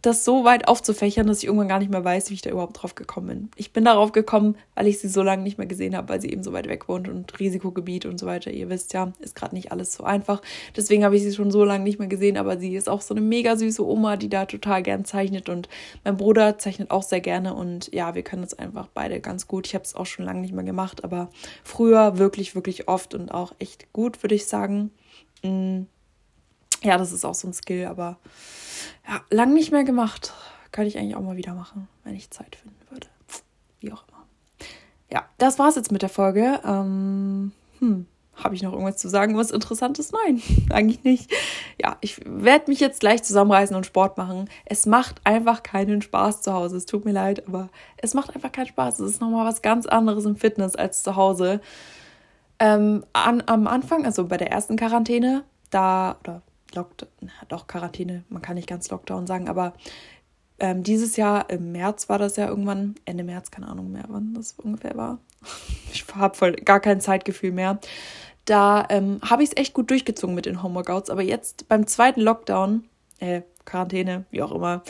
das 0.02 0.26
so 0.26 0.44
weit 0.44 0.68
aufzufächern, 0.68 1.28
dass 1.28 1.40
ich 1.40 1.46
irgendwann 1.46 1.68
gar 1.68 1.80
nicht 1.80 1.92
mehr 1.92 2.04
weiß, 2.04 2.30
wie 2.30 2.34
ich 2.34 2.42
da 2.42 2.50
überhaupt 2.50 2.82
drauf 2.82 2.96
gekommen 2.96 3.28
bin. 3.28 3.50
Ich 3.56 3.72
bin 3.72 3.86
darauf 3.86 4.12
gekommen, 4.12 4.58
weil 4.74 4.88
ich 4.88 5.00
sie 5.00 5.08
so 5.08 5.22
lange 5.22 5.44
nicht 5.44 5.58
mehr 5.60 5.68
gesehen 5.68 5.96
habe, 5.96 6.10
weil 6.10 6.22
sie 6.22 6.32
eben 6.32 6.44
so 6.44 6.54
weit 6.54 6.68
weg 6.68 6.88
wohnt 6.88 7.08
und 7.08 7.40
Risikogebiet 7.40 8.06
und 8.06 8.20
so 8.20 8.26
weiter. 8.26 8.52
Ihr 8.52 8.70
wisst 8.70 8.94
ja, 8.94 9.14
ist 9.20 9.36
gerade 9.36 9.54
nicht 9.54 9.72
alles 9.72 9.94
so 9.94 10.04
einfach. 10.04 10.42
Deswegen 10.76 11.06
habe 11.06 11.16
ich 11.16 11.24
sie 11.24 11.34
schon 11.34 11.52
so 11.52 11.64
lange 11.64 11.84
nicht 11.84 12.00
mehr 12.00 12.08
gesehen, 12.08 12.38
aber 12.38 12.58
sie 12.58 12.76
ist 12.76 12.90
auch 12.90 13.02
so 13.02 13.14
eine 13.14 13.22
mega 13.22 13.56
süße 13.56 13.86
Oma, 13.86 14.18
die 14.18 14.30
da 14.30 14.46
total 14.46 14.82
gern 14.82 15.06
zeichnet 15.06 15.50
und 15.50 15.70
mein 16.04 16.18
Bruder 16.18 16.58
zeichnet 16.58 16.90
auch 16.90 17.04
sehr 17.04 17.22
gerne 17.22 17.54
und 17.54 17.94
ja, 17.94 18.16
wir 18.16 18.24
können 18.24 18.44
uns 18.44 18.56
einfach 18.56 18.88
beide 18.94 19.20
ganz 19.20 19.48
gut. 19.48 19.68
Ich 19.68 19.76
habe 19.76 19.84
es 19.84 19.96
auch 19.96 20.08
schon 20.08 20.26
lange 20.26 20.42
nicht 20.42 20.54
mehr 20.54 20.64
gemacht, 20.64 21.04
aber 21.04 21.30
früher 21.64 22.18
wirklich, 22.18 22.56
wirklich 22.56 22.88
oft 22.88 23.14
und 23.14 23.30
auch 23.30 23.54
echt 23.60 23.94
gut, 23.94 24.24
würde 24.24 24.36
ich 24.36 24.46
sagen. 24.48 24.92
Mm. 25.44 25.82
Ja, 26.84 26.98
das 26.98 27.12
ist 27.12 27.26
auch 27.26 27.36
so 27.36 27.48
ein 27.48 27.54
Skill, 27.54 27.86
aber 27.86 28.18
ja, 29.08 29.22
lang 29.30 29.54
nicht 29.54 29.72
mehr 29.72 29.84
gemacht. 29.84 30.34
Könnte 30.72 30.88
ich 30.88 30.98
eigentlich 30.98 31.16
auch 31.16 31.22
mal 31.22 31.38
wieder 31.38 31.54
machen, 31.54 31.88
wenn 32.04 32.16
ich 32.16 32.32
Zeit 32.32 32.56
finden 32.56 32.80
würde. 32.90 33.08
Wie 33.80 33.92
auch 33.92 34.04
immer. 34.08 34.26
Ja, 35.12 35.26
das 35.38 35.60
war's 35.60 35.76
jetzt 35.76 35.92
mit 35.92 36.02
der 36.02 36.10
Folge. 36.10 36.62
Ähm, 36.66 37.52
hm, 37.80 38.06
habe 38.36 38.56
ich 38.56 38.64
noch 38.64 38.72
irgendwas 38.72 38.98
zu 38.98 39.10
sagen, 39.10 39.36
was 39.38 39.52
Interessantes? 39.52 40.12
Nein, 40.12 40.42
eigentlich 40.72 41.04
nicht. 41.04 41.32
Ja, 41.82 41.98
ich 42.02 42.22
werde 42.26 42.72
mich 42.72 42.80
jetzt 42.80 43.02
gleich 43.02 43.22
zusammenreißen 43.24 43.76
und 43.76 43.86
Sport 43.86 44.18
machen. 44.18 44.50
Es 44.66 44.86
macht 44.86 45.22
einfach 45.26 45.64
keinen 45.64 46.02
Spaß 46.02 46.42
zu 46.42 46.54
Hause. 46.54 46.78
Es 46.78 46.86
tut 46.86 47.06
mir 47.06 47.12
leid, 47.12 47.48
aber 47.48 47.70
es 47.98 48.14
macht 48.14 48.34
einfach 48.34 48.52
keinen 48.52 48.68
Spaß. 48.68 49.00
Es 49.00 49.12
ist 49.12 49.22
nochmal 49.22 49.46
was 49.46 49.62
ganz 49.62 49.86
anderes 49.86 50.26
im 50.26 50.38
Fitness 50.38 50.76
als 50.76 51.04
zu 51.04 51.16
Hause. 51.16 51.60
Ähm, 52.60 53.04
an, 53.14 53.44
am 53.46 53.68
Anfang, 53.68 54.06
also 54.06 54.26
bei 54.28 54.38
der 54.38 54.52
ersten 54.52 54.78
Quarantäne, 54.78 55.44
da, 55.70 56.18
oder 56.22 56.42
Lockdown, 56.76 57.10
doch 57.48 57.68
Quarantäne, 57.68 58.24
man 58.30 58.42
kann 58.42 58.56
nicht 58.56 58.70
ganz 58.70 58.90
Lockdown 58.90 59.28
sagen, 59.28 59.50
aber 59.50 59.74
ähm, 60.60 60.84
dieses 60.84 61.16
Jahr 61.18 61.50
im 61.50 61.72
März 61.72 62.08
war 62.08 62.20
das 62.20 62.36
ja 62.36 62.48
irgendwann, 62.48 62.96
Ende 63.06 63.24
März, 63.24 63.50
keine 63.50 63.68
Ahnung 63.68 63.92
mehr, 63.92 64.06
wann 64.08 64.34
das 64.34 64.54
ungefähr 64.54 64.96
war. 64.96 65.20
Ich 65.94 66.06
habe 66.16 66.38
voll 66.38 66.54
gar 66.54 66.80
kein 66.80 67.02
Zeitgefühl 67.02 67.52
mehr. 67.52 67.80
Da 68.46 68.86
ähm, 68.90 69.20
habe 69.22 69.44
ich 69.44 69.50
es 69.50 69.58
echt 69.58 69.74
gut 69.74 69.90
durchgezogen 69.90 70.36
mit 70.36 70.46
den 70.46 70.64
Homeworkouts, 70.64 71.10
aber 71.10 71.22
jetzt 71.22 71.68
beim 71.68 71.86
zweiten 71.86 72.22
Lockdown, 72.22 72.86
äh, 73.20 73.42
Quarantäne, 73.66 74.26
wie 74.32 74.42
auch 74.42 74.54
immer, 74.54 74.84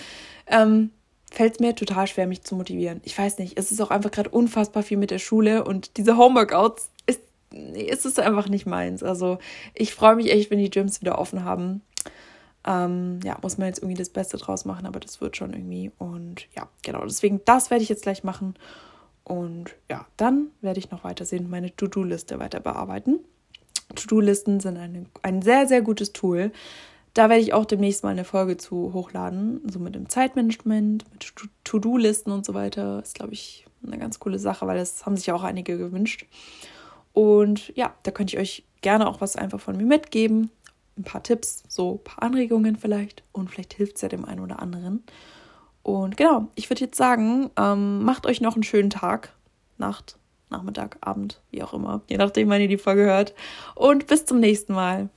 ähm, 0.45 0.91
fällt 1.31 1.53
es 1.53 1.59
mir 1.59 1.73
total 1.73 2.05
schwer, 2.07 2.27
mich 2.27 2.43
zu 2.43 2.55
motivieren. 2.55 3.01
Ich 3.03 3.17
weiß 3.17 3.39
nicht, 3.39 3.57
es 3.57 3.71
ist 3.71 3.81
auch 3.81 3.89
einfach 3.89 4.11
gerade 4.11 4.29
unfassbar 4.29 4.83
viel 4.83 4.97
mit 4.97 5.09
der 5.09 5.19
Schule 5.19 5.63
und 5.63 5.97
diese 5.97 6.17
Homeworkouts 6.17 6.90
nee, 7.51 7.83
ist 7.83 8.05
es 8.05 8.19
einfach 8.19 8.49
nicht 8.49 8.65
meins. 8.65 9.03
Also 9.03 9.39
ich 9.73 9.93
freue 9.93 10.15
mich 10.15 10.31
echt, 10.31 10.51
wenn 10.51 10.59
die 10.59 10.69
Gyms 10.69 11.01
wieder 11.01 11.19
offen 11.19 11.43
haben. 11.43 11.81
Ähm, 12.65 13.19
ja, 13.23 13.37
muss 13.41 13.57
man 13.57 13.67
jetzt 13.67 13.79
irgendwie 13.79 13.97
das 13.97 14.09
Beste 14.09 14.37
draus 14.37 14.65
machen, 14.65 14.85
aber 14.85 14.99
das 14.99 15.21
wird 15.21 15.37
schon 15.37 15.53
irgendwie. 15.53 15.91
Und 15.97 16.47
ja, 16.55 16.67
genau, 16.83 17.03
deswegen, 17.03 17.41
das 17.45 17.71
werde 17.71 17.83
ich 17.83 17.89
jetzt 17.89 18.03
gleich 18.03 18.23
machen. 18.23 18.55
Und 19.23 19.75
ja, 19.89 20.05
dann 20.17 20.47
werde 20.61 20.79
ich 20.79 20.91
noch 20.91 21.03
weitersehen, 21.03 21.49
meine 21.49 21.75
To-Do-Liste 21.75 22.39
weiter 22.39 22.59
bearbeiten. 22.59 23.19
To-Do-Listen 23.95 24.59
sind 24.59 24.77
eine, 24.77 25.05
ein 25.21 25.41
sehr, 25.41 25.67
sehr 25.67 25.81
gutes 25.81 26.13
Tool. 26.13 26.51
Da 27.13 27.29
werde 27.29 27.41
ich 27.41 27.53
auch 27.53 27.65
demnächst 27.65 28.03
mal 28.03 28.11
eine 28.11 28.23
Folge 28.23 28.57
zu 28.57 28.93
hochladen, 28.93 29.61
so 29.69 29.79
mit 29.79 29.95
dem 29.95 30.07
Zeitmanagement, 30.07 31.05
mit 31.11 31.33
To-Do-Listen 31.65 32.31
und 32.31 32.45
so 32.45 32.53
weiter. 32.53 33.01
Ist, 33.01 33.15
glaube 33.15 33.33
ich, 33.33 33.65
eine 33.85 33.97
ganz 33.97 34.19
coole 34.19 34.39
Sache, 34.39 34.65
weil 34.65 34.77
das 34.77 35.05
haben 35.05 35.17
sich 35.17 35.31
auch 35.31 35.43
einige 35.43 35.77
gewünscht. 35.77 36.25
Und 37.13 37.75
ja, 37.75 37.93
da 38.03 38.11
könnte 38.11 38.35
ich 38.35 38.41
euch 38.41 38.63
gerne 38.81 39.07
auch 39.07 39.21
was 39.21 39.35
einfach 39.35 39.59
von 39.59 39.77
mir 39.77 39.85
mitgeben. 39.85 40.51
Ein 40.97 41.03
paar 41.03 41.23
Tipps, 41.23 41.63
so 41.67 41.93
ein 41.95 42.03
paar 42.03 42.23
Anregungen 42.23 42.75
vielleicht. 42.75 43.23
Und 43.31 43.49
vielleicht 43.49 43.73
hilft 43.73 43.95
es 43.95 44.01
ja 44.01 44.09
dem 44.09 44.25
einen 44.25 44.41
oder 44.41 44.61
anderen. 44.61 45.03
Und 45.83 46.17
genau, 46.17 46.47
ich 46.55 46.69
würde 46.69 46.85
jetzt 46.85 46.97
sagen, 46.97 47.49
ähm, 47.57 48.03
macht 48.03 48.25
euch 48.25 48.41
noch 48.41 48.53
einen 48.53 48.63
schönen 48.63 48.89
Tag, 48.89 49.33
Nacht, 49.77 50.17
Nachmittag, 50.49 50.97
Abend, 51.01 51.41
wie 51.49 51.63
auch 51.63 51.73
immer, 51.73 52.01
je 52.07 52.17
nachdem, 52.17 52.49
wann 52.49 52.61
ihr 52.61 52.67
die 52.67 52.77
Folge 52.77 53.03
hört. 53.03 53.33
Und 53.73 54.07
bis 54.07 54.25
zum 54.25 54.39
nächsten 54.39 54.73
Mal. 54.73 55.09